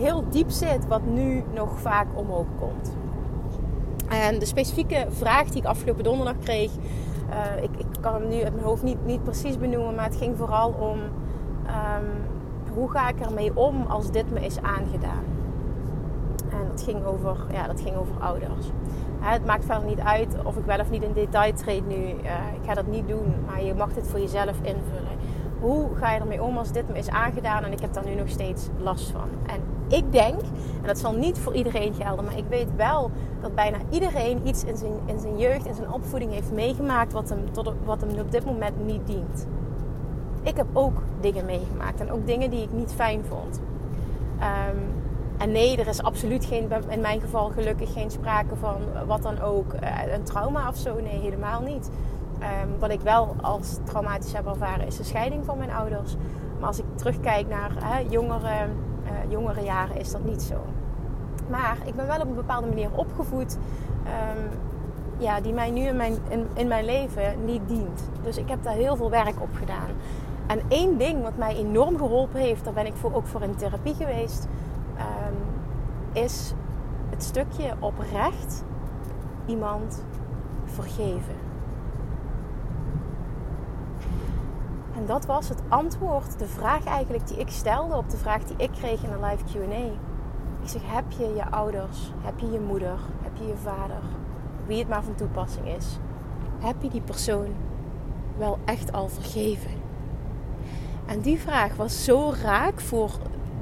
heel 0.00 0.24
diep 0.30 0.50
zit, 0.50 0.86
wat 0.86 1.04
nu 1.04 1.44
nog 1.54 1.80
vaak 1.80 2.06
omhoog 2.14 2.46
komt. 2.58 2.96
En 4.08 4.38
de 4.38 4.46
specifieke 4.46 5.06
vraag 5.10 5.48
die 5.48 5.62
ik 5.62 5.68
afgelopen 5.68 6.04
donderdag 6.04 6.38
kreeg, 6.38 6.70
uh, 7.30 7.62
ik, 7.62 7.70
ik, 7.76 7.86
kan 8.00 8.14
hem 8.14 8.28
nu 8.28 8.42
uit 8.42 8.54
mijn 8.54 8.66
hoofd 8.66 8.82
niet, 8.82 9.04
niet 9.04 9.22
precies 9.22 9.58
benoemen, 9.58 9.94
maar 9.94 10.04
het 10.04 10.16
ging 10.16 10.36
vooral 10.36 10.70
om 10.70 10.98
um, 10.98 12.08
hoe 12.74 12.90
ga 12.90 13.08
ik 13.08 13.20
ermee 13.20 13.56
om 13.56 13.86
als 13.86 14.10
dit 14.10 14.30
me 14.30 14.40
is 14.40 14.60
aangedaan. 14.60 15.24
En 16.50 16.68
dat 16.70 16.82
ging 16.82 17.04
over, 17.04 17.36
ja, 17.52 17.66
dat 17.66 17.80
ging 17.80 17.96
over 17.96 18.14
ouders. 18.20 18.66
het 19.20 19.46
maakt 19.46 19.64
verder 19.64 19.88
niet 19.88 20.00
uit 20.00 20.36
of 20.44 20.56
ik 20.56 20.64
wel 20.64 20.78
of 20.78 20.90
niet 20.90 21.02
in 21.02 21.12
detail 21.12 21.52
treed 21.52 21.88
nu. 21.88 21.94
Uh, 21.94 22.14
ik 22.54 22.66
ga 22.66 22.74
dat 22.74 22.86
niet 22.86 23.08
doen, 23.08 23.34
maar 23.46 23.62
je 23.62 23.74
mag 23.74 23.92
dit 23.92 24.08
voor 24.08 24.20
jezelf 24.20 24.56
invullen. 24.62 25.18
Hoe 25.60 25.88
ga 25.94 26.12
je 26.12 26.20
ermee 26.20 26.42
om 26.42 26.56
als 26.56 26.72
dit 26.72 26.88
me 26.88 26.98
is 26.98 27.08
aangedaan 27.08 27.64
en 27.64 27.72
ik 27.72 27.80
heb 27.80 27.92
daar 27.92 28.04
nu 28.04 28.14
nog 28.14 28.28
steeds 28.28 28.68
last 28.78 29.10
van? 29.10 29.28
En 29.46 29.60
ik 29.90 30.12
denk, 30.12 30.40
en 30.80 30.86
dat 30.86 30.98
zal 30.98 31.12
niet 31.12 31.38
voor 31.38 31.54
iedereen 31.54 31.94
gelden, 31.94 32.24
maar 32.24 32.36
ik 32.36 32.44
weet 32.48 32.76
wel 32.76 33.10
dat 33.40 33.54
bijna 33.54 33.78
iedereen 33.90 34.46
iets 34.46 34.64
in 34.64 34.76
zijn, 34.76 34.92
in 35.06 35.20
zijn 35.20 35.38
jeugd, 35.38 35.66
in 35.66 35.74
zijn 35.74 35.92
opvoeding 35.92 36.32
heeft 36.32 36.52
meegemaakt 36.52 37.12
wat 37.12 37.28
hem, 37.28 37.52
tot, 37.52 37.72
wat 37.84 38.00
hem 38.00 38.18
op 38.18 38.30
dit 38.30 38.44
moment 38.44 38.86
niet 38.86 39.06
dient. 39.06 39.46
ik 40.42 40.56
heb 40.56 40.66
ook 40.72 41.02
dingen 41.20 41.44
meegemaakt. 41.44 42.00
En 42.00 42.12
ook 42.12 42.26
dingen 42.26 42.50
die 42.50 42.62
ik 42.62 42.72
niet 42.72 42.92
fijn 42.92 43.24
vond. 43.28 43.60
Ehm, 44.38 44.76
en 45.38 45.52
nee, 45.52 45.76
er 45.76 45.86
is 45.86 46.02
absoluut 46.02 46.44
geen, 46.44 46.70
in 46.88 47.00
mijn 47.00 47.20
geval 47.20 47.48
gelukkig 47.48 47.92
geen 47.92 48.10
sprake 48.10 48.56
van 48.56 48.76
wat 49.06 49.22
dan 49.22 49.40
ook, 49.40 49.74
uh, 49.74 50.12
een 50.12 50.22
trauma 50.22 50.68
of 50.68 50.76
zo. 50.76 51.00
Nee, 51.00 51.18
helemaal 51.18 51.62
niet. 51.62 51.90
Ehm, 52.38 52.68
wat 52.78 52.90
ik 52.90 53.00
wel 53.00 53.34
als 53.40 53.78
traumatisch 53.84 54.32
heb 54.32 54.46
ervaren 54.46 54.86
is 54.86 54.96
de 54.96 55.04
scheiding 55.04 55.44
van 55.44 55.58
mijn 55.58 55.70
ouders. 55.70 56.16
Maar 56.58 56.68
als 56.68 56.78
ik 56.78 56.84
terugkijk 56.94 57.48
naar 57.48 57.72
jongere, 58.08 58.68
uh, 59.10 59.30
jongere 59.30 59.62
jaren 59.62 59.96
is 59.96 60.10
dat 60.10 60.24
niet 60.24 60.42
zo. 60.42 60.64
Maar 61.50 61.76
ik 61.84 61.94
ben 61.94 62.06
wel 62.06 62.20
op 62.20 62.28
een 62.28 62.34
bepaalde 62.34 62.66
manier 62.66 62.90
opgevoed. 62.94 63.58
Um, 64.04 64.48
ja, 65.18 65.40
die 65.40 65.52
mij 65.52 65.70
nu 65.70 65.80
in 65.80 65.96
mijn, 65.96 66.18
in, 66.28 66.46
in, 66.54 66.68
mijn 66.68 66.84
leven 66.84 67.44
niet 67.44 67.68
dient. 67.68 68.10
Dus 68.22 68.36
ik 68.36 68.48
heb 68.48 68.62
daar 68.62 68.74
heel 68.74 68.96
veel 68.96 69.10
werk 69.10 69.40
op 69.40 69.54
gedaan. 69.54 69.90
En 70.46 70.60
één 70.68 70.98
ding 70.98 71.22
wat 71.22 71.36
mij 71.36 71.56
enorm 71.56 71.96
geholpen 71.96 72.40
heeft, 72.40 72.64
daar 72.64 72.72
ben 72.72 72.86
ik 72.86 72.94
voor, 72.94 73.14
ook 73.14 73.26
voor 73.26 73.42
in 73.42 73.56
therapie 73.56 73.94
geweest, 73.94 74.48
um, 74.98 75.36
is 76.12 76.54
het 77.10 77.22
stukje 77.22 77.74
oprecht 77.78 78.64
iemand 79.46 80.04
vergeven. 80.64 81.49
En 85.00 85.06
dat 85.06 85.26
was 85.26 85.48
het 85.48 85.62
antwoord, 85.68 86.38
de 86.38 86.46
vraag 86.46 86.84
eigenlijk 86.84 87.26
die 87.28 87.36
ik 87.36 87.48
stelde 87.48 87.96
op 87.96 88.10
de 88.10 88.16
vraag 88.16 88.44
die 88.44 88.56
ik 88.56 88.70
kreeg 88.70 89.02
in 89.02 89.10
een 89.10 89.24
live 89.24 89.44
QA. 89.44 89.84
Ik 90.62 90.68
zeg: 90.68 90.82
Heb 90.84 91.04
je 91.18 91.34
je 91.34 91.50
ouders, 91.50 92.12
heb 92.20 92.38
je 92.38 92.50
je 92.50 92.60
moeder, 92.60 92.98
heb 93.22 93.36
je 93.36 93.46
je 93.46 93.56
vader, 93.56 94.00
wie 94.66 94.78
het 94.78 94.88
maar 94.88 95.02
van 95.02 95.14
toepassing 95.14 95.66
is, 95.66 95.98
heb 96.58 96.82
je 96.82 96.88
die 96.88 97.00
persoon 97.00 97.46
wel 98.38 98.58
echt 98.64 98.92
al 98.92 99.08
vergeven? 99.08 99.70
En 101.06 101.20
die 101.20 101.40
vraag 101.40 101.76
was 101.76 102.04
zo 102.04 102.32
raak 102.42 102.80
voor 102.80 103.10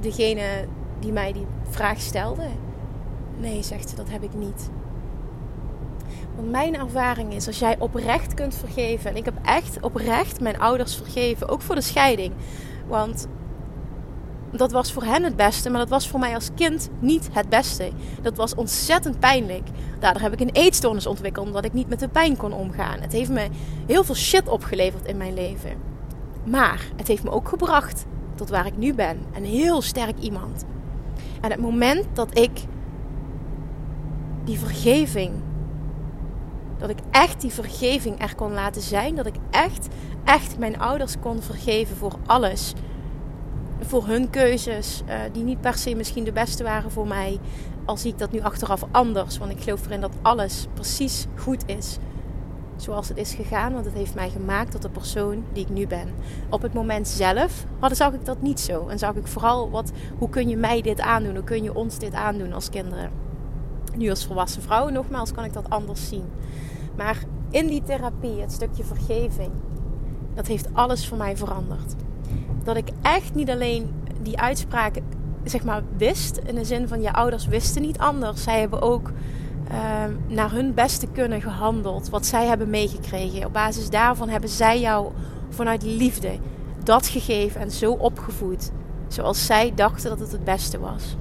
degene 0.01 0.67
die 0.99 1.13
mij 1.13 1.33
die 1.33 1.47
vraag 1.69 2.01
stelde. 2.01 2.47
Nee, 3.37 3.63
zegt 3.63 3.89
ze, 3.89 3.97
dat 3.97 4.11
heb 4.11 4.23
ik 4.23 4.35
niet. 4.35 4.71
Want 6.39 6.51
mijn 6.51 6.77
ervaring 6.77 7.35
is, 7.35 7.47
als 7.47 7.59
jij 7.59 7.77
oprecht 7.79 8.35
kunt 8.35 8.55
vergeven, 8.55 9.11
en 9.11 9.17
ik 9.17 9.25
heb 9.25 9.35
echt 9.45 9.81
oprecht 9.81 10.41
mijn 10.41 10.61
ouders 10.61 10.97
vergeven, 10.97 11.49
ook 11.49 11.63
voor 11.63 11.75
de 11.75 11.81
scheiding. 11.81 12.33
Want 12.87 13.29
dat 14.51 14.73
was 14.73 14.93
voor 14.93 15.03
hen 15.03 15.23
het 15.23 15.37
beste, 15.37 15.71
maar 15.71 15.81
dat 15.81 15.89
was 15.89 16.09
voor 16.09 16.21
mij 16.21 16.35
als 16.35 16.51
kind 16.55 16.89
niet 16.99 17.29
het 17.33 17.49
beste. 17.49 17.91
Dat 18.23 18.37
was 18.37 18.55
ontzettend 18.55 19.19
pijnlijk. 19.19 19.69
Daardoor 19.99 20.23
heb 20.23 20.33
ik 20.33 20.41
een 20.41 20.53
eetstoornis 20.53 21.07
ontwikkeld 21.07 21.47
omdat 21.47 21.65
ik 21.65 21.73
niet 21.73 21.89
met 21.89 22.01
de 22.01 22.09
pijn 22.09 22.37
kon 22.37 22.53
omgaan. 22.53 23.01
Het 23.01 23.13
heeft 23.13 23.31
me 23.31 23.49
heel 23.87 24.05
veel 24.05 24.15
shit 24.15 24.49
opgeleverd 24.49 25.07
in 25.07 25.17
mijn 25.17 25.35
leven. 25.35 25.73
Maar 26.45 26.87
het 26.97 27.09
heeft 27.09 27.25
me 27.25 27.31
ook 27.31 27.49
gebracht 27.49 28.07
tot 28.35 28.51
waar 28.51 28.67
ik 28.67 28.77
nu 28.77 28.95
ben. 28.95 29.19
Een 29.35 29.45
heel 29.45 29.83
sterk 29.83 30.19
iemand. 30.19 30.65
En 31.41 31.51
het 31.51 31.61
moment 31.61 32.05
dat 32.13 32.39
ik 32.39 32.61
die 34.45 34.59
vergeving, 34.59 35.33
dat 36.79 36.91
ik 36.91 36.99
echt 37.11 37.41
die 37.41 37.53
vergeving 37.53 38.23
er 38.23 38.35
kon 38.35 38.53
laten 38.53 38.83
zijn, 38.83 39.15
dat 39.15 39.27
ik 39.27 39.37
echt, 39.51 39.89
echt 40.25 40.59
mijn 40.59 40.81
ouders 40.81 41.19
kon 41.21 41.43
vergeven 41.43 41.97
voor 41.97 42.15
alles 42.27 42.75
voor 43.81 44.07
hun 44.07 44.31
keuzes, 44.31 45.03
uh, 45.09 45.15
die 45.33 45.43
niet 45.43 45.61
per 45.61 45.75
se 45.75 45.95
misschien 45.95 46.25
de 46.25 46.33
beste 46.33 46.63
waren 46.63 46.91
voor 46.91 47.07
mij. 47.07 47.39
Al 47.85 47.97
zie 47.97 48.13
ik 48.13 48.19
dat 48.19 48.33
nu 48.33 48.41
achteraf 48.41 48.85
anders, 48.91 49.39
want 49.39 49.51
ik 49.51 49.63
geloof 49.63 49.87
erin 49.87 50.01
dat 50.01 50.15
alles 50.23 50.67
precies 50.75 51.27
goed 51.37 51.63
is 51.67 51.99
zoals 52.81 53.09
het 53.09 53.17
is 53.17 53.35
gegaan, 53.35 53.73
want 53.73 53.85
het 53.85 53.95
heeft 53.95 54.15
mij 54.15 54.31
gemaakt 54.31 54.71
tot 54.71 54.83
de 54.83 54.91
persoon 54.91 55.45
die 55.53 55.63
ik 55.63 55.71
nu 55.71 55.87
ben. 55.87 56.09
Op 56.49 56.63
het 56.63 56.73
moment 56.73 57.09
zelf 57.09 57.65
hadden, 57.79 57.97
zag 57.97 58.13
ik 58.13 58.25
dat 58.25 58.43
niet 58.43 58.61
zo. 58.61 58.89
En 58.89 58.99
zag 58.99 59.15
ik 59.15 59.27
vooral 59.27 59.71
wat, 59.71 59.93
hoe 60.19 60.29
kun 60.29 60.49
je 60.49 60.57
mij 60.57 60.83
dit 60.83 61.01
aandoen? 61.01 61.35
Hoe 61.35 61.45
kun 61.45 61.63
je 61.63 61.75
ons 61.75 61.99
dit 61.99 62.15
aandoen 62.15 62.53
als 62.53 62.71
kinderen? 62.71 63.11
Nu 63.97 64.11
als 64.11 64.27
volwassen 64.27 64.63
vrouw, 64.63 64.89
nogmaals, 64.89 65.33
kan 65.33 65.45
ik 65.45 65.53
dat 65.53 65.71
anders 65.71 66.09
zien. 66.09 66.25
Maar 66.99 67.25
in 67.51 67.67
die 67.67 67.83
therapie, 67.83 68.41
het 68.41 68.53
stukje 68.53 68.85
vergeving, 68.85 69.51
dat 70.35 70.47
heeft 70.47 70.69
alles 70.75 71.09
voor 71.09 71.19
mij 71.19 71.37
veranderd 71.37 71.95
dat 72.69 72.77
ik 72.77 72.89
echt 73.03 73.35
niet 73.35 73.51
alleen 73.51 73.91
die 74.23 74.39
uitspraken 74.39 75.03
zeg 75.45 75.65
maar 75.65 75.83
wist. 75.97 76.37
In 76.37 76.55
de 76.55 76.65
zin 76.65 76.89
van 76.89 77.01
je 77.01 77.13
ouders 77.13 77.47
wisten 77.47 77.83
niet 77.83 77.99
anders. 77.99 78.43
Zij 78.43 78.61
hebben 78.61 78.83
ook 78.83 79.13
ehm, 79.69 80.13
naar 80.27 80.53
hun 80.53 80.75
beste 80.75 81.07
kunnen 81.07 81.41
gehandeld. 81.41 82.09
Wat 82.09 82.27
zij 82.27 82.47
hebben 82.47 82.71
meegekregen. 82.71 83.47
Op 83.47 83.53
basis 83.53 83.91
daarvan 83.91 84.29
hebben 84.29 84.51
zij 84.51 84.81
jou 84.81 85.13
vanuit 85.49 85.83
liefde 85.83 86.39
dat 86.85 87.07
gegeven 87.07 87.61
en 87.61 87.71
zo 87.71 87.93
opgevoed. 87.93 88.71
Zoals 89.07 89.47
zij 89.47 89.73
dachten 89.75 90.11
dat 90.11 90.21
het 90.21 90.33
het 90.33 90.45
beste 90.45 90.79
was. 90.79 91.17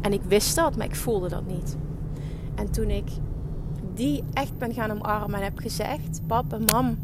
En 0.00 0.12
ik 0.12 0.22
wist 0.22 0.56
dat, 0.56 0.76
maar 0.76 0.86
ik 0.86 0.96
voelde 0.96 1.28
dat 1.28 1.46
niet. 1.46 1.76
En 2.54 2.70
toen 2.70 2.90
ik 2.90 3.08
die 3.94 4.24
echt 4.32 4.58
ben 4.58 4.74
gaan 4.74 4.90
omarmen 4.90 5.38
en 5.38 5.44
heb 5.44 5.58
gezegd: 5.58 6.20
Pap 6.26 6.52
en 6.52 6.64
mam, 6.72 6.98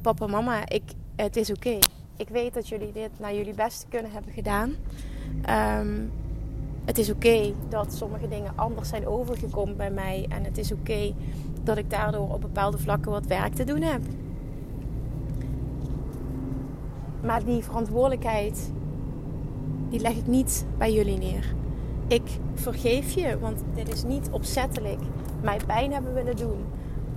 papa, 0.00 0.26
mama, 0.26 0.68
ik, 0.68 0.82
het 1.16 1.36
is 1.36 1.50
oké. 1.50 1.78
Ik 2.16 2.28
weet 2.28 2.54
dat 2.54 2.68
jullie 2.68 2.92
dit 2.92 3.10
naar 3.18 3.34
jullie 3.34 3.54
beste 3.54 3.86
kunnen 3.88 4.10
hebben 4.10 4.32
gedaan. 4.32 4.74
Ehm, 5.42 5.98
het 6.84 6.98
is 6.98 7.10
oké 7.10 7.52
dat 7.68 7.94
sommige 7.94 8.28
dingen 8.28 8.52
anders 8.54 8.88
zijn 8.88 9.06
overgekomen 9.06 9.76
bij 9.76 9.90
mij. 9.90 10.26
En 10.28 10.44
het 10.44 10.58
is 10.58 10.72
oké 10.72 11.14
dat 11.62 11.76
ik 11.76 11.90
daardoor 11.90 12.32
op 12.32 12.40
bepaalde 12.40 12.78
vlakken 12.78 13.10
wat 13.10 13.26
werk 13.26 13.54
te 13.54 13.64
doen 13.64 13.82
heb. 13.82 14.00
Maar 17.22 17.44
die 17.44 17.64
verantwoordelijkheid, 17.64 18.72
die 19.88 20.00
leg 20.00 20.16
ik 20.16 20.26
niet 20.26 20.66
bij 20.78 20.92
jullie 20.92 21.18
neer. 21.18 21.54
Ik 22.10 22.38
vergeef 22.54 23.10
je, 23.10 23.38
want 23.38 23.62
dit 23.74 23.92
is 23.92 24.02
niet 24.02 24.28
opzettelijk 24.30 25.00
mij 25.42 25.60
pijn 25.66 25.92
hebben 25.92 26.14
willen 26.14 26.36
doen 26.36 26.64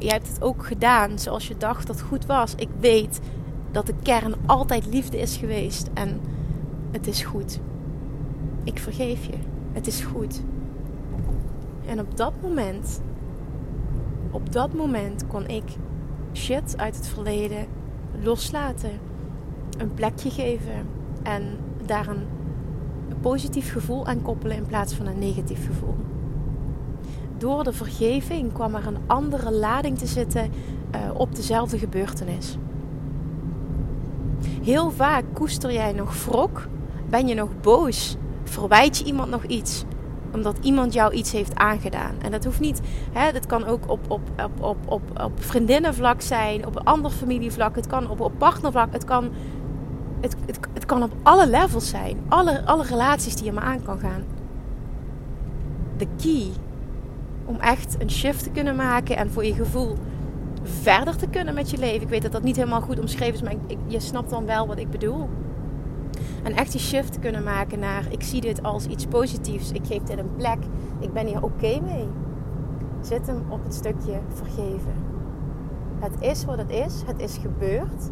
je 0.04 0.10
hebt 0.10 0.28
het 0.28 0.42
ook 0.42 0.66
gedaan 0.66 1.20
zoals 1.20 1.48
je 1.48 1.58
dacht 1.58 1.88
dat 1.88 2.02
goed 2.02 2.26
was. 2.26 2.56
Ik 2.56 2.70
weet 2.80 3.20
dat 3.72 3.86
de 3.86 3.94
kern 4.02 4.34
altijd 4.46 4.86
liefde 4.86 5.20
is 5.20 5.38
geweest 5.38 5.90
en 5.94 6.22
het 6.92 7.08
is 7.08 7.24
goed. 7.24 7.60
Ik 8.64 8.80
vergeef 8.80 9.26
je. 9.26 9.38
Het 9.72 9.88
is 9.88 10.02
goed. 10.02 10.42
En 11.86 12.00
op 12.00 12.18
dat 12.18 12.34
moment, 12.42 13.02
op 14.32 14.52
dat 14.52 14.74
moment 14.74 15.28
kon 15.28 15.48
ik 15.48 15.64
shit 16.34 16.78
uit 16.78 16.96
het 16.96 17.08
verleden 17.08 17.66
loslaten, 18.22 19.00
een 19.78 19.94
plekje 19.94 20.30
geven 20.30 20.88
en 21.24 21.58
daar 21.86 22.08
een 22.08 22.26
positief 23.22 23.72
gevoel 23.72 24.06
aan 24.06 24.22
koppelen 24.22 24.58
in 24.58 24.66
plaats 24.66 24.94
van 24.94 25.08
een 25.08 25.20
negatief 25.20 25.66
gevoel 25.66 25.96
door 27.44 27.64
de 27.64 27.74
vergeving 27.74 28.54
kwam 28.54 28.76
er 28.76 28.88
een 28.88 28.98
andere 29.08 29.52
lading 29.52 29.98
te 29.98 30.08
zitten 30.08 30.52
uh, 30.96 31.02
op 31.14 31.36
dezelfde 31.36 31.78
gebeurtenis. 31.78 32.58
Heel 34.64 34.92
vaak 34.92 35.24
koester 35.34 35.74
jij 35.74 35.92
nog 35.92 36.26
wrok, 36.26 36.68
ben 37.10 37.28
je 37.28 37.36
nog 37.36 37.50
boos, 37.62 38.16
verwijt 38.44 38.98
je 38.98 39.04
iemand 39.04 39.30
nog 39.30 39.44
iets 39.44 39.84
omdat 40.34 40.58
iemand 40.62 40.94
jou 40.94 41.14
iets 41.14 41.32
heeft 41.32 41.56
aangedaan. 41.56 42.16
En 42.22 42.32
dat 42.32 42.44
hoeft 42.44 42.60
niet, 42.60 42.82
hè, 43.12 43.32
dat 43.32 43.46
kan 43.46 43.66
ook 43.66 43.90
op, 43.90 44.00
op, 44.08 44.22
op, 44.44 44.64
op, 44.64 44.78
op, 44.86 45.02
op 45.24 45.44
vriendinnenvlak 45.44 46.22
zijn, 46.22 46.66
op 46.66 46.76
een 46.76 46.84
ander 46.84 47.12
familievlak, 47.12 47.76
het 47.76 47.88
kan 47.88 48.10
op, 48.10 48.20
op 48.20 48.34
partnervlak, 48.38 48.94
het 48.94 49.04
kan, 49.04 49.32
het, 50.22 50.36
het 50.46 50.60
kan 50.94 51.04
op 51.04 51.14
alle 51.24 51.48
levels 51.48 51.90
zijn. 51.90 52.18
Alle, 52.28 52.66
alle 52.66 52.84
relaties 52.84 53.36
die 53.36 53.46
je 53.46 53.52
maar 53.52 53.64
aan 53.64 53.84
kan 53.84 54.00
gaan. 54.00 54.24
De 55.98 56.08
key 56.18 56.48
om 57.46 57.60
echt 57.60 57.96
een 58.00 58.12
shift 58.12 58.44
te 58.44 58.50
kunnen 58.50 58.76
maken 58.76 59.18
en 59.18 59.32
voor 59.32 59.46
je 59.46 59.54
gevoel 59.54 59.96
verder 60.64 61.16
te 61.16 61.28
kunnen 61.28 61.54
met 61.54 61.70
je 61.70 61.78
leven. 61.78 62.02
Ik 62.02 62.10
weet 62.10 62.22
dat 62.22 62.32
dat 62.32 62.44
niet 62.44 62.56
helemaal 62.56 62.82
goed 62.82 63.00
omschreven 63.00 63.34
is, 63.34 63.42
maar 63.42 63.56
ik, 63.68 63.78
je 63.88 64.00
snapt 64.00 64.30
dan 64.30 64.46
wel 64.46 64.68
wat 64.68 64.78
ik 64.78 64.90
bedoel. 64.90 65.30
En 66.44 66.56
echt 66.56 66.72
die 66.72 66.82
shift 66.82 67.20
kunnen 67.20 67.44
maken 67.44 67.80
naar 67.80 68.06
ik 68.10 68.24
zie 68.24 68.42
dit 68.42 68.64
als 68.64 68.86
iets 68.86 69.06
positiefs. 69.06 69.72
Ik 69.72 69.86
geef 69.86 70.04
dit 70.04 70.18
een 70.18 70.36
plek. 70.36 70.60
Ik 71.00 71.14
ben 71.14 71.28
hier 71.28 71.44
oké 71.44 71.80
mee. 71.82 72.08
Zit 73.02 73.28
hem 73.28 73.44
op 73.50 73.64
het 73.64 73.74
stukje 73.74 74.20
vergeven. 74.34 74.94
Het 76.00 76.14
is 76.20 76.46
wat 76.46 76.58
het 76.58 76.72
is. 76.72 77.02
Het 77.06 77.22
is 77.22 77.38
gebeurd. 77.38 78.12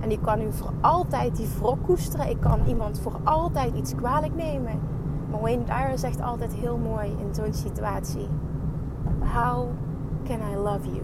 En 0.00 0.10
ik 0.10 0.22
kan 0.22 0.38
nu 0.38 0.52
voor 0.52 0.72
altijd 0.80 1.36
die 1.36 1.48
wrok 1.58 1.82
koesteren. 1.82 2.28
Ik 2.28 2.40
kan 2.40 2.60
iemand 2.66 3.00
voor 3.00 3.16
altijd 3.24 3.74
iets 3.74 3.94
kwalijk 3.94 4.34
nemen. 4.34 4.80
Maar 5.30 5.40
Wayne 5.40 5.64
Dyer 5.64 5.98
zegt 5.98 6.20
altijd 6.20 6.54
heel 6.54 6.76
mooi 6.76 7.16
in 7.18 7.34
zo'n 7.34 7.52
situatie: 7.52 8.28
How 9.34 9.68
can 10.24 10.38
I 10.52 10.56
love 10.56 10.90
you? 10.90 11.02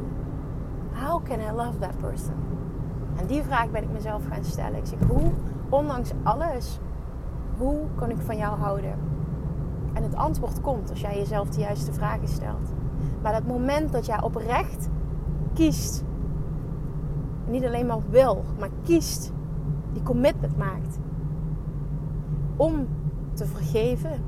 How 0.92 1.24
can 1.24 1.40
I 1.40 1.56
love 1.56 1.78
that 1.78 2.00
person? 2.00 2.34
En 3.16 3.26
die 3.26 3.42
vraag 3.42 3.70
ben 3.70 3.82
ik 3.82 3.90
mezelf 3.92 4.22
gaan 4.30 4.44
stellen. 4.44 4.76
Ik 4.76 4.86
zeg: 4.86 4.98
Hoe, 5.08 5.32
ondanks 5.68 6.10
alles, 6.22 6.78
hoe 7.58 7.78
kan 7.94 8.10
ik 8.10 8.20
van 8.20 8.36
jou 8.36 8.58
houden? 8.58 8.94
En 9.92 10.02
het 10.02 10.16
antwoord 10.16 10.60
komt 10.60 10.90
als 10.90 11.00
jij 11.00 11.18
jezelf 11.18 11.48
de 11.48 11.60
juiste 11.60 11.92
vragen 11.92 12.28
stelt. 12.28 12.72
Maar 13.22 13.32
dat 13.32 13.46
moment 13.46 13.92
dat 13.92 14.06
jij 14.06 14.22
oprecht 14.22 14.88
kiest 15.54 16.04
niet 17.48 17.64
alleen 17.64 17.86
maar 17.86 18.10
wil, 18.10 18.44
maar 18.58 18.70
kiest, 18.82 19.32
die 19.92 20.02
commitment 20.02 20.56
maakt 20.56 20.98
om 22.56 22.86
te 23.32 23.46
vergeven, 23.46 24.20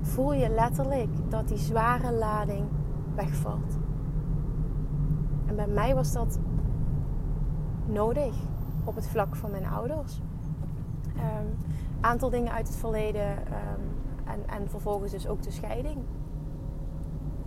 voel 0.00 0.32
je 0.32 0.48
letterlijk 0.48 1.10
dat 1.28 1.48
die 1.48 1.58
zware 1.58 2.12
lading 2.12 2.64
wegvalt. 3.14 3.78
En 5.46 5.56
bij 5.56 5.66
mij 5.66 5.94
was 5.94 6.12
dat 6.12 6.38
nodig 7.86 8.34
op 8.84 8.94
het 8.94 9.08
vlak 9.08 9.36
van 9.36 9.50
mijn 9.50 9.66
ouders. 9.66 10.20
Een 11.14 11.20
ehm, 11.20 11.46
aantal 12.00 12.30
dingen 12.30 12.52
uit 12.52 12.66
het 12.66 12.76
verleden 12.76 13.46
ehm, 13.46 13.80
en, 14.24 14.48
en 14.48 14.70
vervolgens 14.70 15.12
dus 15.12 15.28
ook 15.28 15.42
de 15.42 15.50
scheiding. 15.50 15.98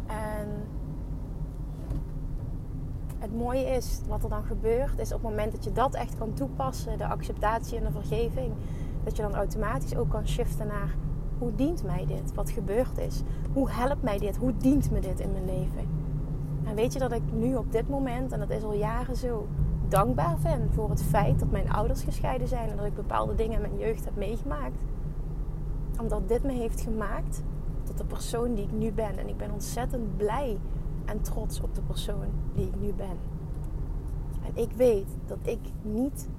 En 0.05 0.47
het 3.25 3.37
mooie 3.37 3.65
is, 3.65 3.99
wat 4.07 4.23
er 4.23 4.29
dan 4.29 4.43
gebeurt, 4.43 4.99
is 4.99 5.13
op 5.13 5.21
het 5.21 5.29
moment 5.29 5.51
dat 5.51 5.63
je 5.63 5.71
dat 5.71 5.93
echt 5.93 6.17
kan 6.17 6.33
toepassen, 6.33 6.97
de 6.97 7.07
acceptatie 7.07 7.77
en 7.77 7.83
de 7.83 7.91
vergeving, 7.91 8.53
dat 9.03 9.15
je 9.15 9.21
dan 9.21 9.35
automatisch 9.35 9.95
ook 9.95 10.09
kan 10.09 10.27
shiften 10.27 10.67
naar 10.67 10.95
hoe 11.37 11.55
dient 11.55 11.83
mij 11.83 12.05
dit? 12.05 12.33
Wat 12.33 12.49
gebeurd 12.49 12.97
is? 12.97 13.21
Hoe 13.53 13.69
helpt 13.69 14.01
mij 14.01 14.17
dit? 14.17 14.37
Hoe 14.37 14.53
dient 14.57 14.91
me 14.91 14.99
dit 14.99 15.19
in 15.19 15.31
mijn 15.31 15.45
leven? 15.45 15.87
En 16.63 16.75
weet 16.75 16.93
je 16.93 16.99
dat 16.99 17.11
ik 17.11 17.21
nu 17.33 17.55
op 17.55 17.71
dit 17.71 17.89
moment, 17.89 18.31
en 18.31 18.39
dat 18.39 18.49
is 18.49 18.63
al 18.63 18.73
jaren 18.73 19.15
zo, 19.15 19.47
dankbaar 19.87 20.37
ben 20.43 20.69
voor 20.71 20.89
het 20.89 21.03
feit 21.03 21.39
dat 21.39 21.51
mijn 21.51 21.71
ouders 21.71 22.03
gescheiden 22.03 22.47
zijn 22.47 22.69
en 22.69 22.77
dat 22.77 22.85
ik 22.85 22.95
bepaalde 22.95 23.35
dingen 23.35 23.53
in 23.53 23.61
mijn 23.61 23.77
jeugd 23.77 24.05
heb 24.05 24.15
meegemaakt. 24.15 24.81
Omdat 26.01 26.27
dit 26.27 26.43
me 26.43 26.51
heeft 26.51 26.81
gemaakt 26.81 27.43
tot 27.83 27.97
de 27.97 28.05
persoon 28.05 28.53
die 28.53 28.63
ik 28.63 28.71
nu 28.71 28.91
ben. 28.91 29.17
En 29.17 29.27
ik 29.27 29.37
ben 29.37 29.51
ontzettend 29.51 30.17
blij 30.17 30.57
en 31.05 31.21
trots 31.21 31.61
op 31.61 31.75
de 31.75 31.81
persoon 31.81 32.27
die 32.53 32.67
ik 32.67 32.79
nu 32.79 32.93
ben. 32.93 33.17
En 34.45 34.61
ik 34.61 34.71
weet 34.71 35.07
dat 35.25 35.37
ik 35.43 35.59
niet 35.81 36.29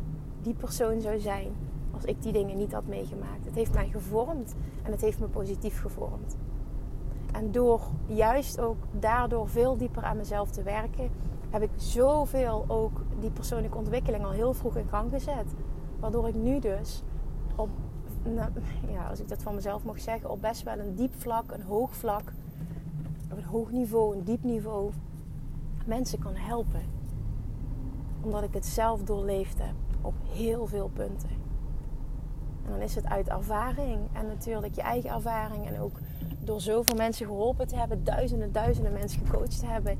die 0.42 0.54
persoon 0.54 1.00
zou 1.00 1.18
zijn 1.18 1.52
als 1.90 2.04
ik 2.04 2.22
die 2.22 2.32
dingen 2.32 2.56
niet 2.56 2.72
had 2.72 2.86
meegemaakt. 2.86 3.44
Het 3.44 3.54
heeft 3.54 3.74
mij 3.74 3.88
gevormd 3.88 4.54
en 4.82 4.90
het 4.90 5.00
heeft 5.00 5.20
me 5.20 5.26
positief 5.26 5.80
gevormd. 5.80 6.36
En 7.32 7.52
door 7.52 7.80
juist 8.06 8.60
ook 8.60 8.76
daardoor 8.98 9.48
veel 9.48 9.76
dieper 9.76 10.02
aan 10.02 10.16
mezelf 10.16 10.50
te 10.50 10.62
werken, 10.62 11.10
heb 11.50 11.62
ik 11.62 11.70
zoveel 11.76 12.64
ook 12.68 13.00
die 13.20 13.30
persoonlijke 13.30 13.78
ontwikkeling 13.78 14.24
al 14.24 14.30
heel 14.30 14.52
vroeg 14.52 14.76
in 14.76 14.88
gang 14.88 15.10
gezet. 15.10 15.54
Waardoor 16.00 16.28
ik 16.28 16.34
nu 16.34 16.58
dus 16.58 17.02
op, 17.56 17.68
ja, 18.88 19.08
als 19.08 19.20
ik 19.20 19.28
dat 19.28 19.42
van 19.42 19.54
mezelf 19.54 19.84
mag 19.84 20.00
zeggen, 20.00 20.30
op 20.30 20.40
best 20.40 20.62
wel 20.62 20.78
een 20.78 20.94
diep 20.94 21.14
vlak, 21.14 21.52
een 21.52 21.62
hoog 21.62 21.94
vlak, 21.94 22.32
op 23.30 23.36
een 23.36 23.44
hoog 23.44 23.70
niveau, 23.70 24.16
een 24.16 24.24
diep 24.24 24.42
niveau, 24.42 24.90
mensen 25.86 26.18
kan 26.18 26.34
helpen. 26.34 26.82
Omdat 28.20 28.42
ik 28.42 28.54
het 28.54 28.66
zelf 28.66 29.02
doorleefd 29.02 29.58
heb 29.58 29.74
op 30.00 30.14
heel 30.28 30.66
veel 30.66 30.90
punten. 30.92 31.28
En 32.64 32.70
dan 32.70 32.80
is 32.80 32.94
het 32.94 33.06
uit 33.06 33.28
ervaring 33.28 33.98
en 34.12 34.26
natuurlijk 34.26 34.74
je 34.74 34.82
eigen 34.82 35.10
ervaring 35.10 35.66
en 35.66 35.80
ook 35.80 35.98
door 36.44 36.60
zoveel 36.60 36.96
mensen 36.96 37.26
geholpen 37.26 37.66
te 37.68 37.76
hebben, 37.76 38.04
duizenden, 38.04 38.52
duizenden 38.52 38.92
mensen 38.92 39.26
gecoacht 39.26 39.60
te 39.60 39.66
hebben, 39.66 39.98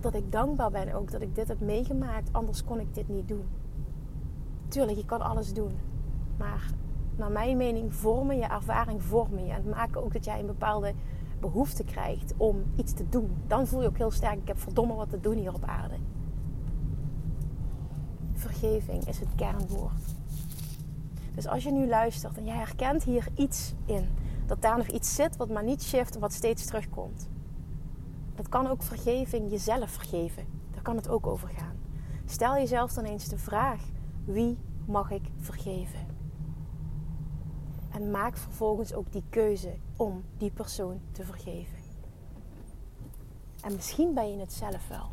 dat 0.00 0.14
ik 0.14 0.32
dankbaar 0.32 0.70
ben 0.70 0.94
ook 0.94 1.10
dat 1.10 1.22
ik 1.22 1.34
dit 1.34 1.48
heb 1.48 1.60
meegemaakt. 1.60 2.28
Anders 2.32 2.64
kon 2.64 2.80
ik 2.80 2.94
dit 2.94 3.08
niet 3.08 3.28
doen. 3.28 3.46
Tuurlijk, 4.68 4.96
je 4.96 5.04
kan 5.04 5.20
alles 5.20 5.52
doen. 5.52 5.72
Maar 6.38 6.70
naar 7.18 7.30
mijn 7.30 7.56
mening 7.56 7.94
vormen 7.94 8.36
je 8.36 8.44
ervaring 8.44 9.02
vormen 9.02 9.44
je. 9.44 9.50
En 9.50 9.56
het 9.56 9.74
maken 9.74 10.04
ook 10.04 10.12
dat 10.12 10.24
jij 10.24 10.40
een 10.40 10.46
bepaalde 10.46 10.94
behoefte 11.40 11.84
krijgt 11.84 12.34
om 12.36 12.62
iets 12.76 12.92
te 12.92 13.08
doen. 13.08 13.36
Dan 13.46 13.66
voel 13.66 13.80
je 13.82 13.88
ook 13.88 13.96
heel 13.96 14.10
sterk, 14.10 14.38
ik 14.38 14.48
heb 14.48 14.58
verdomme 14.58 14.94
wat 14.94 15.10
te 15.10 15.20
doen 15.20 15.36
hier 15.36 15.54
op 15.54 15.64
aarde. 15.64 15.94
Vergeving 18.32 19.06
is 19.06 19.18
het 19.18 19.28
kernwoord. 19.36 20.14
Dus 21.34 21.46
als 21.46 21.64
je 21.64 21.72
nu 21.72 21.86
luistert 21.88 22.38
en 22.38 22.44
jij 22.44 22.56
herkent 22.56 23.02
hier 23.02 23.28
iets 23.34 23.74
in, 23.84 24.08
dat 24.46 24.62
daar 24.62 24.76
nog 24.76 24.86
iets 24.86 25.14
zit 25.14 25.36
wat 25.36 25.48
maar 25.48 25.64
niet 25.64 25.82
shift, 25.82 26.18
wat 26.18 26.32
steeds 26.32 26.64
terugkomt. 26.64 27.28
Dat 28.34 28.48
kan 28.48 28.66
ook 28.66 28.82
vergeving 28.82 29.50
jezelf 29.50 29.90
vergeven. 29.90 30.44
Daar 30.70 30.82
kan 30.82 30.96
het 30.96 31.08
ook 31.08 31.26
over 31.26 31.48
gaan. 31.48 31.76
Stel 32.24 32.54
jezelf 32.54 32.92
dan 32.92 33.04
eens 33.04 33.28
de 33.28 33.38
vraag: 33.38 33.80
wie 34.24 34.58
mag 34.86 35.10
ik 35.10 35.22
vergeven? 35.38 36.03
En 37.94 38.10
maak 38.10 38.36
vervolgens 38.36 38.94
ook 38.94 39.12
die 39.12 39.24
keuze 39.30 39.74
om 39.96 40.24
die 40.38 40.50
persoon 40.50 41.00
te 41.12 41.24
vergeven. 41.24 41.78
En 43.62 43.74
misschien 43.74 44.14
ben 44.14 44.30
je 44.30 44.38
het 44.38 44.52
zelf 44.52 44.88
wel. 44.88 45.10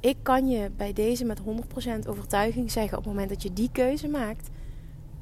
Ik 0.00 0.16
kan 0.22 0.48
je 0.48 0.70
bij 0.70 0.92
deze 0.92 1.24
met 1.24 1.40
100% 1.40 2.08
overtuiging 2.08 2.70
zeggen: 2.70 2.98
op 2.98 3.04
het 3.04 3.12
moment 3.12 3.30
dat 3.30 3.42
je 3.42 3.52
die 3.52 3.70
keuze 3.72 4.08
maakt, 4.08 4.48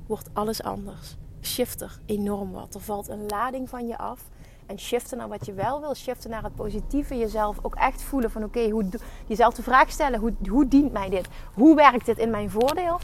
wordt 0.07 0.29
alles 0.33 0.63
anders. 0.63 1.17
Shift 1.43 1.81
er 1.81 2.01
enorm 2.07 2.53
wat. 2.53 2.75
Er 2.75 2.81
valt 2.81 3.09
een 3.09 3.27
lading 3.27 3.69
van 3.69 3.87
je 3.87 3.99
af. 3.99 4.29
En 4.67 4.79
shiften 4.79 5.19
naar 5.19 5.29
wat 5.29 5.47
je 5.47 5.53
wel 5.53 5.81
wil. 5.81 5.95
Shiften 5.95 6.31
naar 6.31 6.43
het 6.43 6.55
positieve. 6.55 7.17
Jezelf 7.17 7.59
ook 7.63 7.75
echt 7.75 8.03
voelen 8.03 8.31
van 8.31 8.45
oké, 8.45 8.69
hoe 8.69 8.89
jezelf 9.27 9.55
de 9.55 9.63
vraag 9.63 9.91
stellen. 9.91 10.21
Hoe, 10.21 10.33
hoe 10.49 10.69
dient 10.69 10.93
mij 10.93 11.09
dit? 11.09 11.29
Hoe 11.55 11.77
werkt 11.77 12.07
dit 12.07 12.19
in 12.19 12.31
mijn 12.31 12.51
voordeel? 12.51 12.99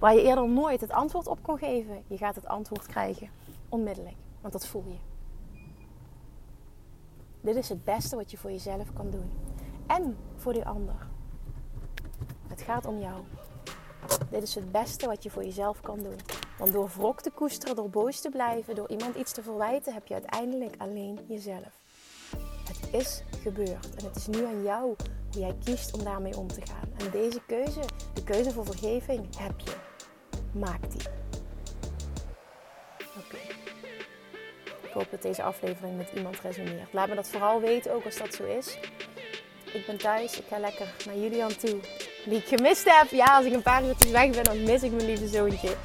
Waar 0.00 0.14
je 0.14 0.22
eerder 0.22 0.48
nooit 0.48 0.80
het 0.80 0.90
antwoord 0.90 1.26
op 1.26 1.42
kon 1.42 1.58
geven. 1.58 2.02
Je 2.06 2.16
gaat 2.16 2.34
het 2.34 2.46
antwoord 2.46 2.86
krijgen. 2.86 3.30
Onmiddellijk. 3.68 4.16
Want 4.40 4.52
dat 4.52 4.66
voel 4.66 4.84
je. 4.86 4.96
Dit 7.40 7.56
is 7.56 7.68
het 7.68 7.84
beste 7.84 8.16
wat 8.16 8.30
je 8.30 8.38
voor 8.38 8.50
jezelf 8.50 8.92
kan 8.92 9.10
doen. 9.10 9.30
En 9.86 10.16
voor 10.36 10.52
die 10.52 10.66
ander. 10.66 11.06
Het 12.48 12.62
gaat 12.62 12.86
om 12.86 12.98
jou. 12.98 13.22
Dit 14.30 14.42
is 14.42 14.54
het 14.54 14.72
beste 14.72 15.06
wat 15.06 15.22
je 15.22 15.30
voor 15.30 15.44
jezelf 15.44 15.80
kan 15.80 15.98
doen. 15.98 16.16
Want 16.58 16.72
door 16.72 16.88
wrok 16.88 17.20
te 17.20 17.30
koesteren, 17.30 17.76
door 17.76 17.90
boos 17.90 18.20
te 18.20 18.30
blijven, 18.30 18.74
door 18.74 18.90
iemand 18.90 19.16
iets 19.16 19.32
te 19.32 19.42
verwijten, 19.42 19.92
heb 19.92 20.06
je 20.06 20.14
uiteindelijk 20.14 20.74
alleen 20.78 21.18
jezelf. 21.28 21.78
Het 22.66 22.88
is 22.90 23.22
gebeurd 23.42 23.94
en 23.96 24.04
het 24.04 24.16
is 24.16 24.26
nu 24.26 24.44
aan 24.44 24.62
jou 24.62 24.94
hoe 25.32 25.40
jij 25.40 25.56
kiest 25.64 25.94
om 25.94 26.04
daarmee 26.04 26.36
om 26.36 26.46
te 26.46 26.66
gaan. 26.66 26.88
En 26.96 27.10
deze 27.10 27.40
keuze, 27.46 27.80
de 28.14 28.24
keuze 28.24 28.50
voor 28.50 28.64
vergeving, 28.64 29.36
heb 29.38 29.60
je. 29.60 29.89
Maak 30.52 30.90
die. 30.90 31.00
Oké. 33.16 33.36
Ik 34.82 34.92
hoop 34.92 35.10
dat 35.10 35.22
deze 35.22 35.42
aflevering 35.42 35.96
met 35.96 36.10
iemand 36.14 36.40
resoneert. 36.40 36.92
Laat 36.92 37.08
me 37.08 37.14
dat 37.14 37.28
vooral 37.28 37.60
weten, 37.60 37.94
ook 37.94 38.04
als 38.04 38.16
dat 38.16 38.34
zo 38.34 38.44
is. 38.44 38.78
Ik 39.72 39.86
ben 39.86 39.96
thuis, 39.96 40.38
ik 40.38 40.44
ga 40.48 40.58
lekker 40.58 40.86
naar 41.06 41.16
Julian 41.16 41.56
toe 41.56 41.80
die 42.24 42.38
ik 42.38 42.46
gemist 42.46 42.84
heb. 42.84 43.10
Ja, 43.10 43.36
als 43.36 43.44
ik 43.44 43.52
een 43.52 43.62
paar 43.62 43.84
uurtjes 43.84 44.10
weg 44.10 44.30
ben, 44.30 44.44
dan 44.44 44.62
mis 44.62 44.82
ik 44.82 44.92
mijn 44.92 45.06
lieve 45.06 45.28
zoontje. 45.28 45.76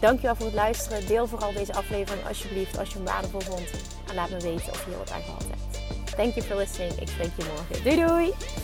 Dankjewel 0.00 0.34
voor 0.34 0.46
het 0.46 0.54
luisteren. 0.54 1.06
Deel 1.06 1.26
vooral 1.26 1.52
deze 1.52 1.74
aflevering 1.74 2.26
alsjeblieft 2.26 2.78
als 2.78 2.88
je 2.88 2.94
hem 2.94 3.04
waardevol 3.04 3.40
vond. 3.40 3.70
En 4.08 4.14
laat 4.14 4.30
me 4.30 4.40
weten 4.40 4.72
of 4.72 4.84
je 4.84 4.96
wat 4.96 5.10
aan 5.10 5.22
gehad 5.22 5.42
hebt. 5.42 6.14
Thank 6.16 6.34
you 6.34 6.46
for 6.46 6.56
listening. 6.56 6.92
Ik 7.00 7.08
spreek 7.08 7.30
je 7.36 7.44
morgen. 7.44 7.84
Doei 7.84 8.06
doei! 8.06 8.63